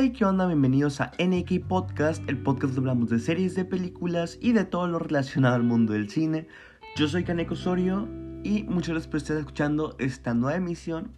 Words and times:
Hey, 0.00 0.12
¿qué 0.16 0.24
onda? 0.24 0.46
Bienvenidos 0.46 1.00
a 1.00 1.10
NK 1.18 1.66
Podcast, 1.66 2.22
el 2.28 2.38
podcast 2.38 2.72
donde 2.74 2.88
hablamos 2.88 3.10
de 3.10 3.18
series, 3.18 3.56
de 3.56 3.64
películas 3.64 4.38
y 4.40 4.52
de 4.52 4.64
todo 4.64 4.86
lo 4.86 5.00
relacionado 5.00 5.56
al 5.56 5.64
mundo 5.64 5.92
del 5.92 6.08
cine. 6.08 6.46
Yo 6.94 7.08
soy 7.08 7.24
Kaneko 7.24 7.54
Osorio 7.54 8.08
y 8.44 8.62
muchas 8.62 8.90
gracias 8.90 9.08
por 9.08 9.16
estar 9.16 9.36
escuchando 9.38 9.96
esta 9.98 10.34
nueva 10.34 10.56
emisión. 10.56 11.10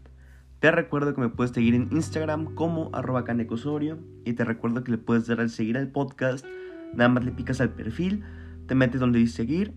Te 0.61 0.71
recuerdo 0.71 1.15
que 1.15 1.21
me 1.21 1.29
puedes 1.29 1.53
seguir 1.53 1.75
en 1.75 1.91
Instagram 1.93 2.55
como 2.55 2.89
arroba 2.95 3.25
Kaneko 3.25 3.57
Osorio 3.57 3.99
y 4.25 4.33
te 4.33 4.47
recuerdo 4.47 4.83
que 4.83 4.93
le 4.93 4.97
puedes 4.97 5.27
dar 5.27 5.41
al 5.41 5.51
seguir 5.51 5.77
al 5.77 5.89
podcast. 5.89 6.47
Nada 6.95 7.11
más 7.11 7.23
le 7.23 7.33
picas 7.33 7.61
al 7.61 7.75
perfil, 7.75 8.25
te 8.67 8.75
metes 8.75 8.99
donde 8.99 9.19
dice 9.19 9.37
seguir 9.37 9.75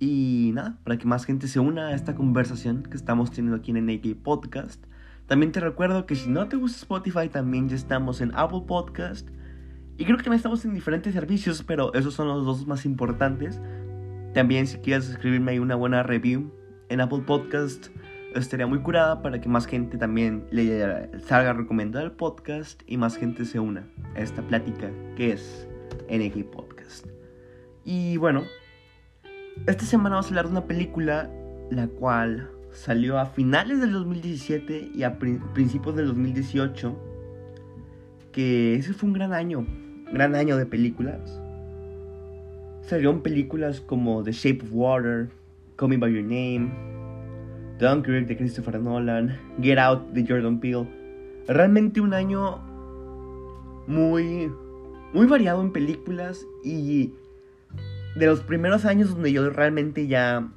y 0.00 0.50
nada, 0.52 0.80
para 0.82 0.98
que 0.98 1.06
más 1.06 1.26
gente 1.26 1.46
se 1.46 1.60
una 1.60 1.86
a 1.90 1.94
esta 1.94 2.16
conversación 2.16 2.82
que 2.82 2.96
estamos 2.96 3.30
teniendo 3.30 3.56
aquí 3.56 3.70
en 3.70 3.86
NK 3.86 4.20
Podcast. 4.20 4.84
También 5.26 5.52
te 5.52 5.60
recuerdo 5.60 6.04
que 6.04 6.16
si 6.16 6.28
no 6.28 6.48
te 6.48 6.56
gusta 6.56 6.78
Spotify, 6.78 7.28
también 7.28 7.68
ya 7.68 7.76
estamos 7.76 8.20
en 8.20 8.32
Apple 8.34 8.62
Podcast. 8.66 9.28
Y 9.96 10.04
creo 10.04 10.16
que 10.16 10.24
también 10.24 10.38
estamos 10.38 10.64
en 10.64 10.74
diferentes 10.74 11.14
servicios, 11.14 11.62
pero 11.62 11.94
esos 11.94 12.14
son 12.14 12.28
los 12.28 12.44
dos 12.44 12.66
más 12.66 12.84
importantes. 12.84 13.60
También 14.34 14.66
si 14.66 14.78
quieres 14.78 15.08
escribirme 15.08 15.52
ahí 15.52 15.58
una 15.58 15.76
buena 15.76 16.02
review 16.02 16.52
en 16.88 17.00
Apple 17.00 17.22
Podcast, 17.26 17.88
estaría 18.34 18.66
muy 18.66 18.80
curada 18.80 19.22
para 19.22 19.40
que 19.40 19.48
más 19.48 19.66
gente 19.66 19.96
también 19.96 20.44
le 20.50 21.08
salga 21.20 21.52
recomendar 21.52 22.04
el 22.04 22.12
podcast 22.12 22.82
y 22.86 22.96
más 22.96 23.16
gente 23.16 23.44
se 23.44 23.60
una 23.60 23.86
a 24.16 24.20
esta 24.20 24.42
plática 24.42 24.90
que 25.16 25.32
es 25.32 25.68
NG 26.10 26.44
Podcast. 26.50 27.06
Y 27.84 28.16
bueno, 28.16 28.42
esta 29.66 29.84
semana 29.84 30.16
vamos 30.16 30.26
a 30.26 30.28
hablar 30.30 30.46
de 30.46 30.50
una 30.50 30.66
película 30.66 31.30
la 31.70 31.86
cual 31.86 32.50
salió 32.74 33.18
a 33.18 33.26
finales 33.26 33.80
del 33.80 33.92
2017 33.92 34.90
y 34.94 35.02
a 35.04 35.18
principios 35.18 35.96
del 35.96 36.08
2018. 36.08 36.94
Que 38.32 38.74
ese 38.74 38.92
fue 38.92 39.08
un 39.08 39.14
gran 39.14 39.32
año, 39.32 39.66
gran 40.12 40.34
año 40.34 40.56
de 40.56 40.66
películas. 40.66 41.40
Salieron 42.82 43.22
películas 43.22 43.80
como 43.80 44.22
The 44.22 44.32
Shape 44.32 44.62
of 44.64 44.68
Water, 44.72 45.30
Call 45.76 45.90
Me 45.90 45.96
By 45.96 46.12
Your 46.12 46.22
Name, 46.22 46.70
Dunkirk 47.78 48.26
de 48.26 48.36
Christopher 48.36 48.80
Nolan, 48.80 49.38
Get 49.62 49.78
Out 49.78 50.10
de 50.10 50.26
Jordan 50.26 50.60
Peele. 50.60 50.86
Realmente 51.46 52.00
un 52.00 52.12
año 52.12 52.58
muy, 53.86 54.50
muy 55.12 55.26
variado 55.26 55.62
en 55.62 55.72
películas 55.72 56.44
y 56.64 57.14
de 58.16 58.26
los 58.26 58.40
primeros 58.40 58.84
años 58.84 59.10
donde 59.10 59.32
yo 59.32 59.48
realmente 59.50 60.06
ya 60.06 60.48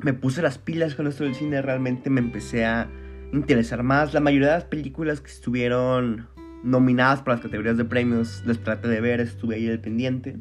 me 0.00 0.14
puse 0.14 0.42
las 0.42 0.58
pilas 0.58 0.94
con 0.94 1.06
esto 1.06 1.24
del 1.24 1.34
cine, 1.34 1.62
realmente 1.62 2.10
me 2.10 2.20
empecé 2.20 2.64
a 2.64 2.88
interesar 3.32 3.82
más. 3.82 4.14
La 4.14 4.20
mayoría 4.20 4.48
de 4.48 4.54
las 4.54 4.64
películas 4.64 5.20
que 5.20 5.30
estuvieron 5.30 6.28
nominadas 6.62 7.22
para 7.22 7.36
las 7.36 7.42
categorías 7.42 7.76
de 7.76 7.84
premios 7.84 8.42
les 8.46 8.62
traté 8.62 8.88
de 8.88 9.00
ver, 9.00 9.20
estuve 9.20 9.56
ahí 9.56 9.68
al 9.68 9.80
pendiente. 9.80 10.38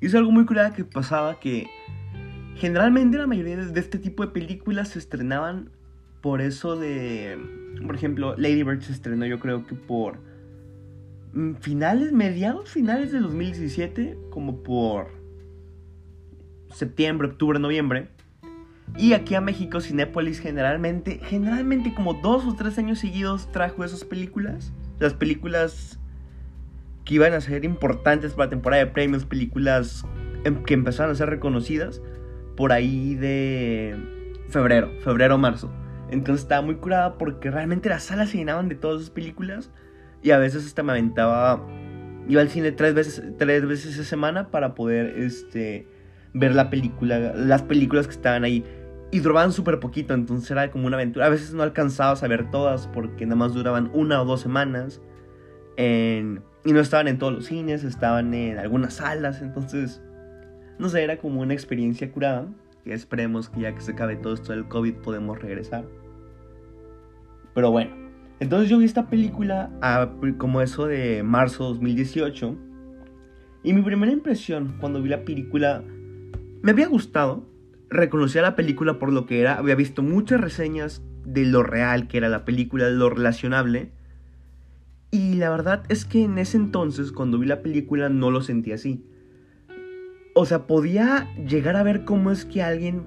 Y 0.00 0.06
es 0.06 0.14
algo 0.14 0.30
muy 0.30 0.46
curioso 0.46 0.74
que 0.74 0.84
pasaba 0.84 1.40
que 1.40 1.68
generalmente 2.56 3.18
la 3.18 3.26
mayoría 3.26 3.56
de 3.56 3.80
este 3.80 3.98
tipo 3.98 4.24
de 4.24 4.32
películas 4.32 4.90
se 4.90 4.98
estrenaban 4.98 5.70
por 6.20 6.40
eso 6.40 6.76
de... 6.76 7.38
Por 7.86 7.94
ejemplo, 7.94 8.34
Lady 8.36 8.62
Bird 8.62 8.82
se 8.82 8.92
estrenó 8.92 9.26
yo 9.26 9.40
creo 9.40 9.66
que 9.66 9.74
por 9.74 10.18
mm, 11.32 11.54
finales, 11.60 12.12
mediados 12.12 12.70
finales 12.70 13.12
de 13.12 13.20
2017, 13.20 14.18
como 14.30 14.62
por 14.62 15.08
septiembre, 16.72 17.28
octubre, 17.28 17.58
noviembre. 17.58 18.08
Y 18.96 19.12
aquí 19.14 19.34
a 19.34 19.40
México, 19.40 19.80
Cinépolis 19.80 20.40
generalmente, 20.40 21.20
generalmente 21.24 21.94
como 21.94 22.14
dos 22.14 22.44
o 22.46 22.54
tres 22.54 22.78
años 22.78 22.98
seguidos 22.98 23.50
trajo 23.52 23.84
esas 23.84 24.04
películas. 24.04 24.72
Las 24.98 25.14
películas 25.14 25.98
que 27.04 27.14
iban 27.14 27.32
a 27.32 27.40
ser 27.40 27.64
importantes 27.64 28.32
para 28.32 28.46
la 28.46 28.50
temporada 28.50 28.84
de 28.84 28.90
premios, 28.90 29.24
películas 29.24 30.04
em, 30.44 30.62
que 30.64 30.74
empezaron 30.74 31.12
a 31.12 31.14
ser 31.14 31.30
reconocidas 31.30 32.02
por 32.56 32.72
ahí 32.72 33.14
de 33.14 33.96
febrero, 34.48 34.90
febrero 35.02 35.38
marzo. 35.38 35.70
Entonces 36.10 36.42
estaba 36.42 36.60
muy 36.60 36.74
curada 36.76 37.16
porque 37.16 37.50
realmente 37.50 37.88
las 37.88 38.02
salas 38.02 38.30
se 38.30 38.38
llenaban 38.38 38.68
de 38.68 38.74
todas 38.74 39.00
esas 39.00 39.10
películas 39.10 39.70
y 40.22 40.32
a 40.32 40.38
veces 40.38 40.66
hasta 40.66 40.82
me 40.82 40.92
aventaba, 40.92 41.64
iba 42.28 42.42
al 42.42 42.50
cine 42.50 42.72
tres 42.72 42.94
veces, 42.94 43.22
tres 43.38 43.66
veces 43.66 43.98
a 43.98 44.04
semana 44.04 44.50
para 44.50 44.74
poder 44.74 45.18
este, 45.18 45.86
ver 46.34 46.54
la 46.54 46.68
película, 46.68 47.32
las 47.34 47.62
películas 47.62 48.06
que 48.06 48.12
estaban 48.12 48.44
ahí 48.44 48.64
y 49.12 49.20
duraban 49.20 49.52
súper 49.52 49.80
poquito, 49.80 50.14
entonces 50.14 50.50
era 50.50 50.70
como 50.70 50.86
una 50.86 50.96
aventura. 50.96 51.26
A 51.26 51.30
veces 51.30 51.52
no 51.52 51.62
alcanzabas 51.62 52.22
a 52.22 52.28
ver 52.28 52.50
todas 52.50 52.86
porque 52.88 53.26
nada 53.26 53.36
más 53.36 53.54
duraban 53.54 53.90
una 53.92 54.22
o 54.22 54.24
dos 54.24 54.40
semanas. 54.40 55.00
y 55.76 56.72
no 56.72 56.80
estaban 56.80 57.08
en 57.08 57.18
todos 57.18 57.32
los 57.32 57.46
cines, 57.46 57.84
estaban 57.84 58.34
en 58.34 58.58
algunas 58.58 58.94
salas, 58.94 59.40
entonces, 59.40 60.02
no 60.78 60.88
sé, 60.88 61.02
era 61.02 61.16
como 61.18 61.40
una 61.40 61.54
experiencia 61.54 62.10
curada. 62.12 62.46
Que 62.84 62.94
esperemos 62.94 63.50
que 63.50 63.60
ya 63.60 63.74
que 63.74 63.80
se 63.82 63.92
acabe 63.92 64.16
todo 64.16 64.32
esto 64.32 64.52
del 64.52 64.66
COVID 64.66 64.94
podemos 64.96 65.38
regresar. 65.38 65.84
Pero 67.54 67.70
bueno, 67.70 67.90
entonces 68.38 68.70
yo 68.70 68.78
vi 68.78 68.86
esta 68.86 69.08
película 69.08 69.70
a, 69.82 70.12
como 70.38 70.62
eso 70.62 70.86
de 70.86 71.22
marzo 71.22 71.64
2018. 71.64 72.56
Y 73.62 73.74
mi 73.74 73.82
primera 73.82 74.10
impresión 74.10 74.76
cuando 74.80 75.02
vi 75.02 75.10
la 75.10 75.24
película 75.24 75.84
me 76.62 76.70
había 76.70 76.88
gustado, 76.88 77.49
reconocía 77.90 78.40
la 78.40 78.56
película 78.56 78.98
por 78.98 79.12
lo 79.12 79.26
que 79.26 79.40
era, 79.40 79.54
había 79.54 79.74
visto 79.74 80.02
muchas 80.02 80.40
reseñas 80.40 81.02
de 81.24 81.44
lo 81.44 81.62
real 81.62 82.08
que 82.08 82.18
era 82.18 82.28
la 82.28 82.44
película, 82.44 82.86
de 82.86 82.92
lo 82.92 83.10
relacionable. 83.10 83.90
Y 85.10 85.34
la 85.34 85.50
verdad 85.50 85.82
es 85.88 86.04
que 86.04 86.22
en 86.22 86.38
ese 86.38 86.56
entonces, 86.56 87.10
cuando 87.10 87.38
vi 87.38 87.46
la 87.46 87.62
película, 87.62 88.08
no 88.08 88.30
lo 88.30 88.42
sentí 88.42 88.72
así. 88.72 89.04
O 90.34 90.46
sea, 90.46 90.66
podía 90.68 91.28
llegar 91.34 91.74
a 91.76 91.82
ver 91.82 92.04
cómo 92.04 92.30
es 92.30 92.44
que 92.44 92.62
alguien 92.62 93.06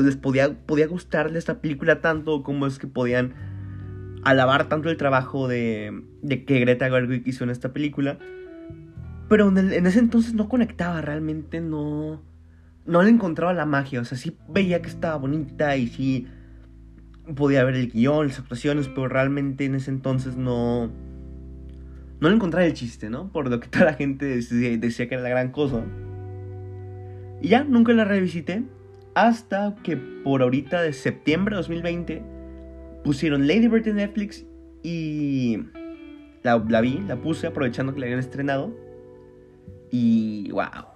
les 0.00 0.16
podía, 0.16 0.52
podía 0.66 0.88
gustarle 0.88 1.38
esta 1.38 1.60
película 1.60 2.00
tanto, 2.00 2.42
cómo 2.42 2.66
es 2.66 2.80
que 2.80 2.88
podían 2.88 3.34
alabar 4.24 4.68
tanto 4.68 4.90
el 4.90 4.96
trabajo 4.96 5.46
de, 5.46 6.02
de 6.22 6.44
que 6.44 6.58
Greta 6.58 6.90
Gerwig 6.90 7.22
hizo 7.28 7.44
en 7.44 7.50
esta 7.50 7.72
película. 7.72 8.18
Pero 9.28 9.48
en 9.56 9.86
ese 9.86 10.00
entonces 10.00 10.34
no 10.34 10.48
conectaba, 10.48 11.00
realmente 11.00 11.60
no 11.60 12.20
no 12.86 13.02
le 13.02 13.10
encontraba 13.10 13.52
la 13.52 13.66
magia. 13.66 14.00
O 14.00 14.04
sea, 14.04 14.16
sí 14.16 14.36
veía 14.48 14.80
que 14.82 14.88
estaba 14.88 15.16
bonita 15.16 15.76
y 15.76 15.88
sí 15.88 16.26
podía 17.34 17.64
ver 17.64 17.74
el 17.74 17.90
guion, 17.90 18.28
las 18.28 18.38
actuaciones, 18.38 18.88
pero 18.88 19.08
realmente 19.08 19.64
en 19.64 19.74
ese 19.74 19.90
entonces 19.90 20.36
no. 20.36 20.90
No 22.18 22.30
le 22.30 22.34
encontraba 22.34 22.64
el 22.64 22.72
chiste, 22.72 23.10
¿no? 23.10 23.30
Por 23.30 23.50
lo 23.50 23.60
que 23.60 23.68
toda 23.68 23.84
la 23.86 23.94
gente 23.94 24.24
decía, 24.24 25.08
que 25.08 25.14
era 25.14 25.22
la 25.22 25.28
gran 25.28 25.50
cosa. 25.50 25.84
Y 27.42 27.48
ya, 27.48 27.64
nunca 27.64 27.92
la 27.92 28.04
revisité. 28.04 28.62
Hasta 29.14 29.74
que 29.82 29.96
por 29.96 30.42
ahorita 30.42 30.82
de 30.82 30.92
septiembre 30.92 31.54
de 31.54 31.62
2020 31.62 32.22
pusieron 33.02 33.46
Lady 33.46 33.68
Bird 33.68 33.88
en 33.88 33.96
Netflix 33.96 34.44
y 34.82 35.58
la, 36.42 36.62
la 36.68 36.80
vi, 36.82 37.02
la 37.06 37.16
puse 37.16 37.46
aprovechando 37.46 37.94
que 37.94 38.00
la 38.00 38.06
habían 38.06 38.18
estrenado. 38.18 38.74
Y 39.90 40.50
wow 40.50 40.95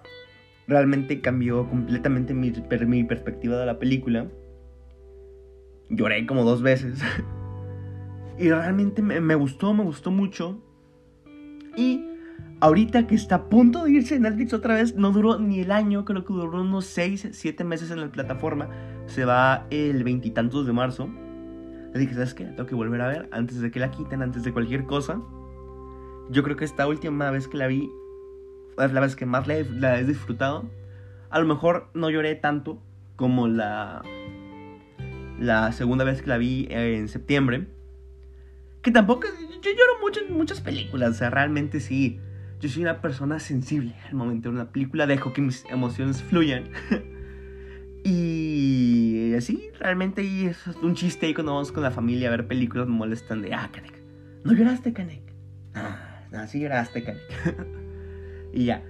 realmente 0.70 1.20
cambió 1.20 1.68
completamente 1.68 2.32
mi, 2.32 3.04
perspectiva 3.04 3.58
de 3.58 3.66
la 3.66 3.78
película. 3.78 4.28
Lloré 5.88 6.26
como 6.26 6.44
dos 6.44 6.62
veces. 6.62 7.02
y 8.38 8.48
realmente 8.48 9.02
me, 9.02 9.34
gustó, 9.34 9.74
me 9.74 9.82
gustó 9.82 10.12
mucho. 10.12 10.62
Y 11.76 12.04
ahorita 12.60 13.08
que 13.08 13.16
está 13.16 13.34
a 13.34 13.48
punto 13.48 13.84
de 13.84 13.90
irse 13.90 14.20
Netflix 14.20 14.54
otra 14.54 14.74
vez, 14.74 14.94
no 14.94 15.10
duró 15.10 15.40
ni 15.40 15.58
el 15.58 15.72
año, 15.72 16.04
creo 16.04 16.24
que 16.24 16.32
duró 16.32 16.60
unos 16.60 16.86
6, 16.86 17.30
7 17.32 17.64
meses 17.64 17.90
en 17.90 18.00
la 18.00 18.12
plataforma. 18.12 18.68
Se 19.06 19.24
va 19.24 19.66
el 19.70 20.04
veintitantos 20.04 20.66
de 20.66 20.72
marzo. 20.72 21.10
Le 21.92 21.98
dije, 21.98 22.14
¿sabes 22.14 22.32
qué? 22.32 22.44
Tengo 22.44 22.66
que 22.66 22.76
volver 22.76 23.00
a 23.00 23.08
ver 23.08 23.28
antes 23.32 23.60
de 23.60 23.72
que 23.72 23.80
la 23.80 23.90
quiten, 23.90 24.22
antes 24.22 24.44
de 24.44 24.52
cualquier 24.52 24.84
cosa. 24.84 25.20
Yo 26.30 26.44
creo 26.44 26.56
que 26.56 26.64
esta 26.64 26.86
última 26.86 27.28
vez 27.32 27.48
que 27.48 27.56
la 27.56 27.66
vi 27.66 27.90
la 28.88 29.00
vez 29.00 29.16
que 29.16 29.26
más 29.26 29.46
la 29.46 29.98
he, 29.98 30.04
disfrutado. 30.04 30.68
A 31.30 31.38
lo 31.38 31.46
mejor 31.46 31.88
no 31.94 32.10
lloré 32.10 32.34
tanto 32.34 32.82
como 33.16 33.46
la, 33.46 34.02
la 35.38 35.72
segunda 35.72 36.04
vez 36.04 36.22
que 36.22 36.28
la 36.28 36.38
vi 36.38 36.66
en 36.70 37.08
septiembre. 37.08 37.68
Que 38.82 38.90
tampoco, 38.90 39.26
yo 39.62 39.70
lloro 39.70 40.00
mucho 40.00 40.20
en 40.20 40.34
muchas 40.34 40.60
películas, 40.60 41.10
o 41.10 41.14
sea, 41.14 41.30
realmente 41.30 41.80
sí. 41.80 42.18
Yo 42.60 42.68
soy 42.68 42.82
una 42.82 43.00
persona 43.00 43.38
sensible 43.38 43.94
al 44.06 44.14
momento 44.14 44.50
de 44.50 44.54
una 44.54 44.70
película, 44.70 45.06
dejo 45.06 45.32
que 45.32 45.40
mis 45.40 45.64
emociones 45.66 46.22
fluyan. 46.22 46.64
y 48.04 49.34
así, 49.34 49.70
realmente 49.78 50.22
y 50.22 50.46
es 50.46 50.66
un 50.82 50.94
chiste 50.94 51.26
ahí 51.26 51.34
cuando 51.34 51.52
vamos 51.52 51.72
con 51.72 51.82
la 51.82 51.90
familia 51.90 52.28
a 52.28 52.30
ver 52.32 52.46
películas, 52.46 52.86
me 52.86 52.94
molestan 52.94 53.42
de, 53.42 53.54
ah, 53.54 53.70
Kanek, 53.72 53.94
¿no 54.44 54.52
lloraste, 54.52 54.92
Kanek? 54.92 55.22
Ah, 55.74 56.46
sí 56.48 56.60
lloraste, 56.60 57.02
Kanek. 57.02 57.76
y 58.52 58.66
ya. 58.66 58.84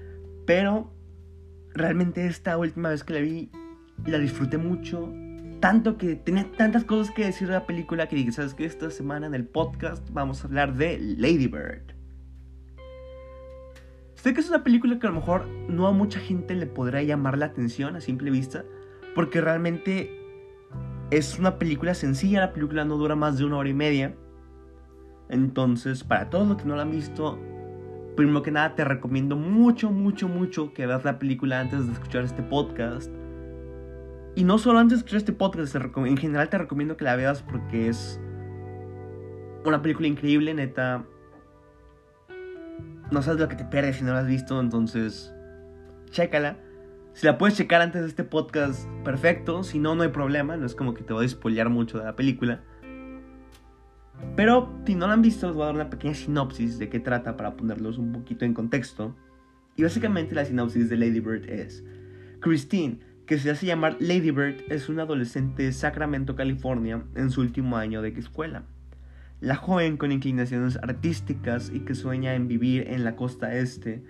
Pero 0.46 0.92
realmente 1.74 2.26
esta 2.26 2.56
última 2.58 2.90
vez 2.90 3.04
que 3.04 3.14
la 3.14 3.20
vi, 3.20 3.50
la 4.06 4.18
disfruté 4.18 4.58
mucho. 4.58 5.12
Tanto 5.60 5.98
que 5.98 6.16
tenía 6.16 6.50
tantas 6.52 6.84
cosas 6.84 7.14
que 7.14 7.24
decir 7.24 7.48
de 7.48 7.54
la 7.54 7.66
película 7.66 8.08
que 8.08 8.16
dije, 8.16 8.32
¿sabes 8.32 8.54
qué? 8.54 8.64
Esta 8.64 8.90
semana 8.90 9.26
en 9.26 9.34
el 9.34 9.46
podcast 9.46 10.08
vamos 10.12 10.42
a 10.42 10.46
hablar 10.46 10.74
de 10.74 10.98
Lady 10.98 11.48
Bird. 11.48 11.94
Sé 14.14 14.34
que 14.34 14.40
es 14.40 14.48
una 14.48 14.64
película 14.64 14.98
que 14.98 15.06
a 15.06 15.10
lo 15.10 15.16
mejor 15.16 15.46
no 15.68 15.86
a 15.86 15.92
mucha 15.92 16.20
gente 16.20 16.54
le 16.54 16.66
podrá 16.66 17.02
llamar 17.02 17.38
la 17.38 17.46
atención 17.46 17.96
a 17.96 18.00
simple 18.00 18.30
vista, 18.30 18.64
porque 19.14 19.40
realmente 19.40 20.10
es 21.10 21.38
una 21.38 21.58
película 21.58 21.94
sencilla, 21.94 22.40
la 22.40 22.52
película 22.52 22.84
no 22.84 22.96
dura 22.96 23.16
más 23.16 23.38
de 23.38 23.44
una 23.44 23.56
hora 23.56 23.68
y 23.68 23.74
media. 23.74 24.14
Entonces, 25.28 26.04
para 26.04 26.28
todos 26.28 26.46
los 26.46 26.56
que 26.58 26.64
no 26.66 26.76
la 26.76 26.82
han 26.82 26.90
visto, 26.90 27.38
primero 28.16 28.42
que 28.42 28.50
nada 28.50 28.74
te 28.74 28.84
recomiendo 28.84 29.36
mucho, 29.36 29.90
mucho, 29.90 30.28
mucho 30.28 30.72
que 30.72 30.86
veas 30.86 31.04
la 31.04 31.18
película 31.18 31.60
antes 31.60 31.86
de 31.86 31.92
escuchar 31.92 32.24
este 32.24 32.42
podcast. 32.42 33.10
Y 34.36 34.44
no 34.44 34.58
solo 34.58 34.78
antes 34.78 34.98
de 34.98 35.00
escuchar 35.00 35.18
este 35.18 35.32
podcast, 35.32 35.74
en 35.74 36.16
general 36.16 36.48
te 36.48 36.58
recomiendo 36.58 36.96
que 36.96 37.04
la 37.04 37.16
veas 37.16 37.42
porque 37.42 37.88
es 37.88 38.20
una 39.64 39.82
película 39.82 40.08
increíble, 40.08 40.54
neta. 40.54 41.04
No 43.10 43.22
sabes 43.22 43.40
lo 43.40 43.48
que 43.48 43.56
te 43.56 43.64
pierdes 43.64 43.96
si 43.96 44.04
no 44.04 44.12
la 44.12 44.20
has 44.20 44.26
visto, 44.26 44.60
entonces 44.60 45.32
chécala. 46.10 46.58
Si 47.12 47.26
la 47.26 47.38
puedes 47.38 47.56
checar 47.56 47.82
antes 47.82 48.02
de 48.02 48.08
este 48.08 48.24
podcast, 48.24 48.88
perfecto. 49.04 49.64
Si 49.64 49.78
no, 49.78 49.94
no 49.94 50.04
hay 50.04 50.10
problema. 50.10 50.56
No 50.56 50.64
es 50.64 50.74
como 50.74 50.94
que 50.94 51.02
te 51.02 51.12
voy 51.12 51.26
a 51.26 51.28
spoilear 51.28 51.68
mucho 51.68 51.98
de 51.98 52.04
la 52.04 52.14
película. 52.14 52.62
Pero 54.36 54.72
si 54.86 54.94
no 54.94 55.06
la 55.06 55.14
han 55.14 55.22
visto, 55.22 55.48
os 55.48 55.54
voy 55.54 55.64
a 55.64 55.66
dar 55.66 55.74
una 55.74 55.90
pequeña 55.90 56.14
sinopsis 56.14 56.78
de 56.78 56.88
qué 56.88 57.00
trata 57.00 57.36
para 57.36 57.56
ponerlos 57.56 57.98
un 57.98 58.12
poquito 58.12 58.44
en 58.44 58.54
contexto. 58.54 59.16
Y 59.76 59.82
básicamente 59.82 60.34
la 60.34 60.44
sinopsis 60.44 60.88
de 60.88 60.96
Lady 60.96 61.20
Bird 61.20 61.48
es: 61.48 61.84
Christine, 62.40 63.00
que 63.26 63.38
se 63.38 63.50
hace 63.50 63.66
llamar 63.66 63.96
Lady 64.00 64.30
Bird, 64.30 64.62
es 64.68 64.88
una 64.88 65.02
adolescente 65.02 65.62
de 65.62 65.72
Sacramento, 65.72 66.36
California, 66.36 67.04
en 67.14 67.30
su 67.30 67.40
último 67.40 67.76
año 67.76 68.02
de 68.02 68.08
escuela. 68.08 68.64
La 69.40 69.56
joven 69.56 69.96
con 69.96 70.12
inclinaciones 70.12 70.76
artísticas 70.82 71.70
y 71.72 71.80
que 71.80 71.94
sueña 71.94 72.34
en 72.34 72.48
vivir 72.48 72.88
en 72.88 73.04
la 73.04 73.16
costa 73.16 73.54
este, 73.54 74.02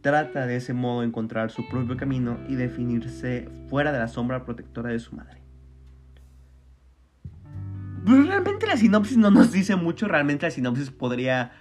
trata 0.00 0.46
de 0.46 0.56
ese 0.56 0.72
modo 0.72 1.02
encontrar 1.02 1.50
su 1.50 1.68
propio 1.68 1.96
camino 1.96 2.38
y 2.48 2.54
definirse 2.54 3.48
fuera 3.68 3.92
de 3.92 3.98
la 3.98 4.08
sombra 4.08 4.44
protectora 4.44 4.90
de 4.90 4.98
su 4.98 5.14
madre. 5.14 5.39
Pues 8.04 8.26
realmente 8.26 8.66
la 8.66 8.76
sinopsis 8.76 9.18
no 9.18 9.30
nos 9.30 9.52
dice 9.52 9.76
mucho, 9.76 10.08
realmente 10.08 10.46
la 10.46 10.50
sinopsis 10.50 10.90
podría... 10.90 11.52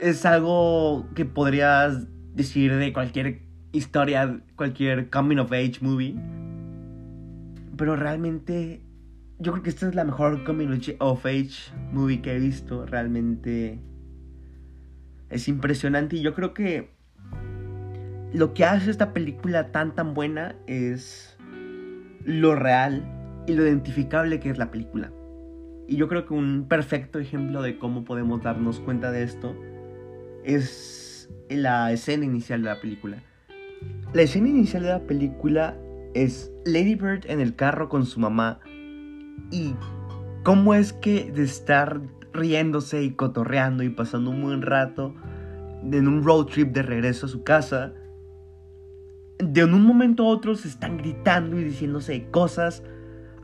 Es 0.00 0.24
algo 0.26 1.06
que 1.14 1.24
podrías 1.24 2.06
decir 2.34 2.76
de 2.76 2.92
cualquier 2.92 3.42
historia, 3.72 4.40
cualquier 4.56 5.10
coming 5.10 5.38
of 5.38 5.52
age 5.52 5.78
movie. 5.80 6.14
Pero 7.76 7.96
realmente 7.96 8.82
yo 9.38 9.52
creo 9.52 9.62
que 9.62 9.70
esta 9.70 9.88
es 9.88 9.94
la 9.94 10.04
mejor 10.04 10.44
coming 10.44 10.68
of 10.98 11.26
age 11.26 11.72
movie 11.92 12.20
que 12.20 12.36
he 12.36 12.38
visto. 12.38 12.86
Realmente 12.86 13.80
es 15.30 15.48
impresionante 15.48 16.16
y 16.16 16.22
yo 16.22 16.34
creo 16.34 16.54
que 16.54 16.90
lo 18.32 18.54
que 18.54 18.64
hace 18.64 18.90
esta 18.90 19.12
película 19.12 19.72
tan 19.72 19.94
tan 19.94 20.14
buena 20.14 20.54
es 20.66 21.36
lo 22.24 22.54
real 22.54 23.04
y 23.46 23.54
lo 23.54 23.64
identificable 23.64 24.40
que 24.40 24.50
es 24.50 24.58
la 24.58 24.70
película. 24.70 25.10
Y 25.88 25.96
yo 25.96 26.06
creo 26.06 26.26
que 26.26 26.34
un 26.34 26.66
perfecto 26.68 27.18
ejemplo 27.18 27.62
de 27.62 27.78
cómo 27.78 28.04
podemos 28.04 28.42
darnos 28.42 28.78
cuenta 28.78 29.10
de 29.10 29.22
esto 29.22 29.56
es 30.44 31.30
la 31.48 31.90
escena 31.92 32.26
inicial 32.26 32.62
de 32.62 32.68
la 32.68 32.80
película. 32.80 33.22
La 34.12 34.22
escena 34.22 34.48
inicial 34.48 34.82
de 34.82 34.90
la 34.90 35.06
película 35.06 35.76
es 36.12 36.52
Lady 36.66 36.94
Bird 36.94 37.24
en 37.26 37.40
el 37.40 37.56
carro 37.56 37.88
con 37.88 38.04
su 38.04 38.20
mamá 38.20 38.60
y 39.50 39.74
cómo 40.42 40.74
es 40.74 40.92
que 40.92 41.32
de 41.32 41.42
estar 41.42 42.02
riéndose 42.34 43.02
y 43.02 43.12
cotorreando 43.12 43.82
y 43.82 43.88
pasando 43.88 44.30
un 44.30 44.42
buen 44.42 44.62
rato 44.62 45.14
en 45.82 46.06
un 46.06 46.22
road 46.22 46.46
trip 46.46 46.72
de 46.72 46.82
regreso 46.82 47.26
a 47.26 47.28
su 47.30 47.44
casa, 47.44 47.94
de 49.38 49.64
un 49.64 49.82
momento 49.82 50.24
a 50.24 50.26
otro 50.26 50.54
se 50.54 50.68
están 50.68 50.98
gritando 50.98 51.58
y 51.58 51.64
diciéndose 51.64 52.28
cosas. 52.30 52.82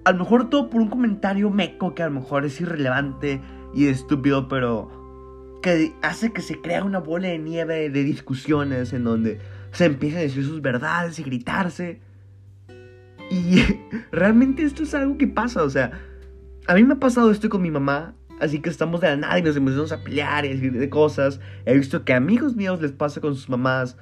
A 0.04 0.12
lo 0.12 0.18
mejor 0.18 0.50
todo 0.50 0.68
por 0.68 0.82
un 0.82 0.88
comentario 0.88 1.50
meco 1.50 1.94
que 1.94 2.02
a 2.02 2.08
lo 2.08 2.20
mejor 2.20 2.44
es 2.44 2.60
irrelevante 2.60 3.40
y 3.72 3.86
estúpido, 3.86 4.48
pero 4.48 5.58
que 5.62 5.94
hace 6.02 6.30
que 6.30 6.42
se 6.42 6.60
crea 6.60 6.84
una 6.84 6.98
bola 6.98 7.28
de 7.28 7.38
nieve 7.38 7.88
de 7.88 8.04
discusiones 8.04 8.92
en 8.92 9.04
donde 9.04 9.40
se 9.72 9.86
empiezan 9.86 10.18
a 10.18 10.22
decir 10.22 10.44
sus 10.44 10.60
verdades 10.60 11.18
y 11.18 11.22
gritarse. 11.22 12.00
Y 13.30 13.62
realmente 14.12 14.62
esto 14.62 14.82
es 14.82 14.94
algo 14.94 15.16
que 15.16 15.26
pasa, 15.26 15.62
o 15.62 15.70
sea, 15.70 15.92
a 16.66 16.74
mí 16.74 16.84
me 16.84 16.94
ha 16.94 17.00
pasado 17.00 17.30
esto 17.30 17.48
con 17.48 17.62
mi 17.62 17.70
mamá, 17.70 18.14
así 18.40 18.60
que 18.60 18.68
estamos 18.68 19.00
de 19.00 19.08
la 19.08 19.16
nada 19.16 19.38
y 19.38 19.42
nos 19.42 19.56
empezamos 19.56 19.92
a 19.92 20.04
pelear 20.04 20.44
y 20.44 20.48
decir 20.50 20.78
de 20.78 20.90
cosas. 20.90 21.40
He 21.64 21.78
visto 21.78 22.04
que 22.04 22.12
a 22.12 22.18
amigos 22.18 22.56
míos 22.56 22.82
les 22.82 22.92
pasa 22.92 23.22
con 23.22 23.34
sus 23.34 23.48
mamás. 23.48 23.96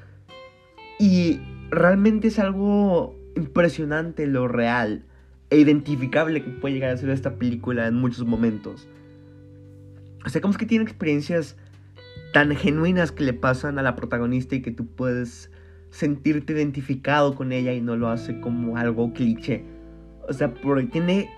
Y 0.99 1.41
realmente 1.71 2.27
es 2.27 2.41
algo 2.41 3.17
impresionante 3.37 4.27
lo 4.27 4.49
real 4.49 5.05
e 5.53 5.59
identificable 5.59 6.43
que 6.43 6.51
puede 6.51 6.75
llegar 6.75 6.91
a 6.93 6.97
ser 6.97 7.11
esta 7.11 7.37
película 7.37 7.87
en 7.87 7.95
muchos 7.95 8.25
momentos. 8.27 8.89
O 10.25 10.31
sea, 10.31 10.41
como 10.41 10.53
es 10.53 10.59
que 10.59 10.65
tiene 10.65 10.85
experiencias 10.85 11.57
tan 12.33 12.57
genuinas 12.57 13.13
que 13.13 13.23
le 13.23 13.35
pasan 13.35 13.79
a 13.79 13.83
la 13.83 13.95
protagonista 13.95 14.55
y 14.55 14.63
que 14.63 14.71
tú 14.71 14.87
puedes 14.87 15.51
sentirte 15.91 16.55
identificado 16.55 17.35
con 17.35 17.53
ella 17.53 17.75
y 17.75 17.83
no 17.83 17.97
lo 17.97 18.09
hace 18.09 18.41
como 18.41 18.79
algo 18.79 19.13
cliché. 19.13 19.63
O 20.27 20.33
sea, 20.33 20.55
porque 20.55 20.87
tiene 20.87 21.29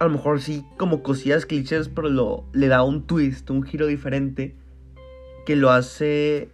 a 0.00 0.04
lo 0.04 0.12
mejor 0.12 0.40
sí 0.40 0.64
como 0.78 1.02
cosillas 1.02 1.44
clichés, 1.44 1.90
pero 1.90 2.08
lo, 2.08 2.44
le 2.54 2.68
da 2.68 2.82
un 2.82 3.06
twist, 3.06 3.50
un 3.50 3.62
giro 3.64 3.86
diferente 3.86 4.56
que 5.44 5.56
lo 5.56 5.70
hace 5.70 6.48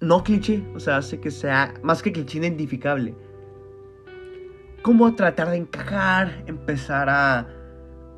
no 0.00 0.22
cliché, 0.22 0.62
o 0.72 0.78
sea, 0.78 0.98
hace 0.98 1.18
que 1.18 1.32
sea 1.32 1.74
más 1.82 2.00
que 2.00 2.12
cliché 2.12 2.38
identificable. 2.38 3.16
Cómo 4.84 5.14
tratar 5.14 5.48
de 5.48 5.56
encajar, 5.56 6.44
empezar 6.46 7.08
a 7.08 7.48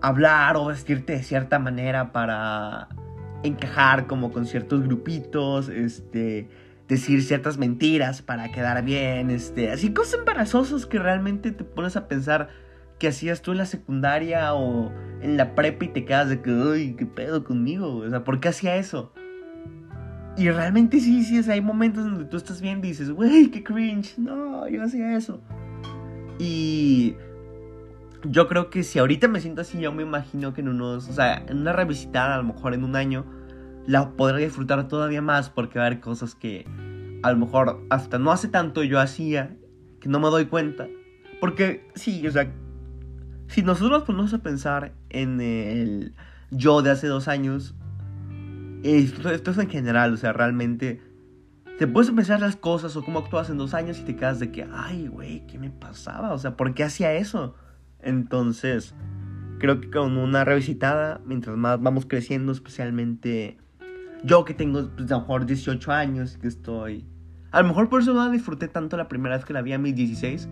hablar 0.02 0.56
o 0.56 0.66
vestirte 0.66 1.12
de 1.12 1.22
cierta 1.22 1.60
manera 1.60 2.10
para 2.10 2.88
encajar 3.44 4.08
como 4.08 4.32
con 4.32 4.46
ciertos 4.46 4.82
grupitos, 4.82 5.68
este, 5.68 6.48
decir 6.88 7.22
ciertas 7.22 7.56
mentiras 7.56 8.20
para 8.20 8.50
quedar 8.50 8.84
bien, 8.84 9.30
este, 9.30 9.70
así 9.70 9.94
cosas 9.94 10.18
embarazosas 10.18 10.86
que 10.86 10.98
realmente 10.98 11.52
te 11.52 11.62
pones 11.62 11.96
a 11.96 12.08
pensar 12.08 12.48
que 12.98 13.06
hacías 13.06 13.42
tú 13.42 13.52
en 13.52 13.58
la 13.58 13.66
secundaria 13.66 14.52
o 14.52 14.90
en 15.22 15.36
la 15.36 15.54
prepa 15.54 15.84
y 15.84 15.88
te 15.90 16.04
quedas 16.04 16.28
de 16.30 16.42
que, 16.42 16.50
uy, 16.50 16.96
qué 16.98 17.06
pedo 17.06 17.44
conmigo, 17.44 17.98
o 17.98 18.10
sea, 18.10 18.24
¿por 18.24 18.40
qué 18.40 18.48
hacía 18.48 18.74
eso? 18.74 19.12
Y 20.36 20.50
realmente 20.50 20.98
sí, 20.98 21.22
sí, 21.22 21.48
hay 21.48 21.60
momentos 21.60 22.02
donde 22.02 22.24
tú 22.24 22.36
estás 22.36 22.60
viendo 22.60 22.88
y 22.88 22.90
dices, 22.90 23.10
wey, 23.10 23.52
qué 23.52 23.62
cringe, 23.62 24.18
no, 24.18 24.68
yo 24.68 24.82
hacía 24.82 25.16
eso. 25.16 25.40
Y 26.38 27.16
yo 28.24 28.48
creo 28.48 28.70
que 28.70 28.82
si 28.82 28.98
ahorita 28.98 29.28
me 29.28 29.40
siento 29.40 29.62
así, 29.62 29.80
yo 29.80 29.92
me 29.92 30.02
imagino 30.02 30.52
que 30.52 30.60
en 30.60 30.68
unos, 30.68 31.08
o 31.08 31.12
sea, 31.12 31.44
en 31.48 31.58
una 31.58 31.72
revisitada, 31.72 32.34
a 32.34 32.38
lo 32.38 32.44
mejor 32.44 32.74
en 32.74 32.84
un 32.84 32.96
año, 32.96 33.24
la 33.86 34.10
podré 34.10 34.44
disfrutar 34.44 34.88
todavía 34.88 35.22
más 35.22 35.50
porque 35.50 35.78
va 35.78 35.84
a 35.84 35.86
haber 35.88 36.00
cosas 36.00 36.34
que 36.34 36.66
a 37.22 37.32
lo 37.32 37.38
mejor 37.38 37.80
hasta 37.90 38.18
no 38.18 38.30
hace 38.30 38.48
tanto 38.48 38.82
yo 38.82 39.00
hacía, 39.00 39.56
que 40.00 40.08
no 40.08 40.20
me 40.20 40.28
doy 40.28 40.46
cuenta. 40.46 40.88
Porque 41.40 41.88
sí, 41.94 42.26
o 42.26 42.30
sea, 42.30 42.52
si 43.48 43.62
nosotros 43.62 43.90
nos 43.90 44.02
ponemos 44.04 44.34
a 44.34 44.38
pensar 44.38 44.92
en 45.10 45.40
el 45.40 46.14
yo 46.50 46.82
de 46.82 46.90
hace 46.90 47.06
dos 47.06 47.28
años, 47.28 47.74
esto, 48.82 49.30
es 49.30 49.58
en 49.58 49.68
general, 49.68 50.12
o 50.14 50.16
sea, 50.16 50.32
realmente 50.32 51.00
te 51.78 51.86
puedes 51.86 52.10
pensar 52.10 52.40
las 52.40 52.56
cosas 52.56 52.96
o 52.96 53.04
cómo 53.04 53.18
actúas 53.18 53.50
en 53.50 53.58
dos 53.58 53.74
años 53.74 53.98
y 53.98 54.02
te 54.02 54.16
quedas 54.16 54.38
de 54.38 54.50
que, 54.50 54.66
ay, 54.72 55.08
güey, 55.08 55.46
¿qué 55.46 55.58
me 55.58 55.70
pasaba? 55.70 56.32
O 56.32 56.38
sea, 56.38 56.56
¿por 56.56 56.72
qué 56.72 56.84
hacía 56.84 57.12
eso? 57.14 57.54
Entonces, 58.00 58.94
creo 59.58 59.80
que 59.80 59.90
con 59.90 60.16
una 60.16 60.44
revisitada, 60.44 61.20
mientras 61.26 61.56
más 61.56 61.80
vamos 61.82 62.06
creciendo, 62.06 62.52
especialmente 62.52 63.58
yo 64.24 64.44
que 64.46 64.54
tengo, 64.54 64.88
pues, 64.96 65.10
a 65.12 65.16
lo 65.16 65.20
mejor 65.20 65.46
18 65.46 65.92
años, 65.92 66.38
que 66.38 66.48
estoy... 66.48 67.06
A 67.52 67.60
lo 67.60 67.68
mejor 67.68 67.88
por 67.88 68.00
eso 68.00 68.14
no 68.14 68.30
disfruté 68.30 68.68
tanto 68.68 68.96
la 68.96 69.08
primera 69.08 69.36
vez 69.36 69.44
que 69.44 69.52
la 69.52 69.62
vi 69.62 69.72
a 69.72 69.78
mis 69.78 69.94
16, 69.94 70.48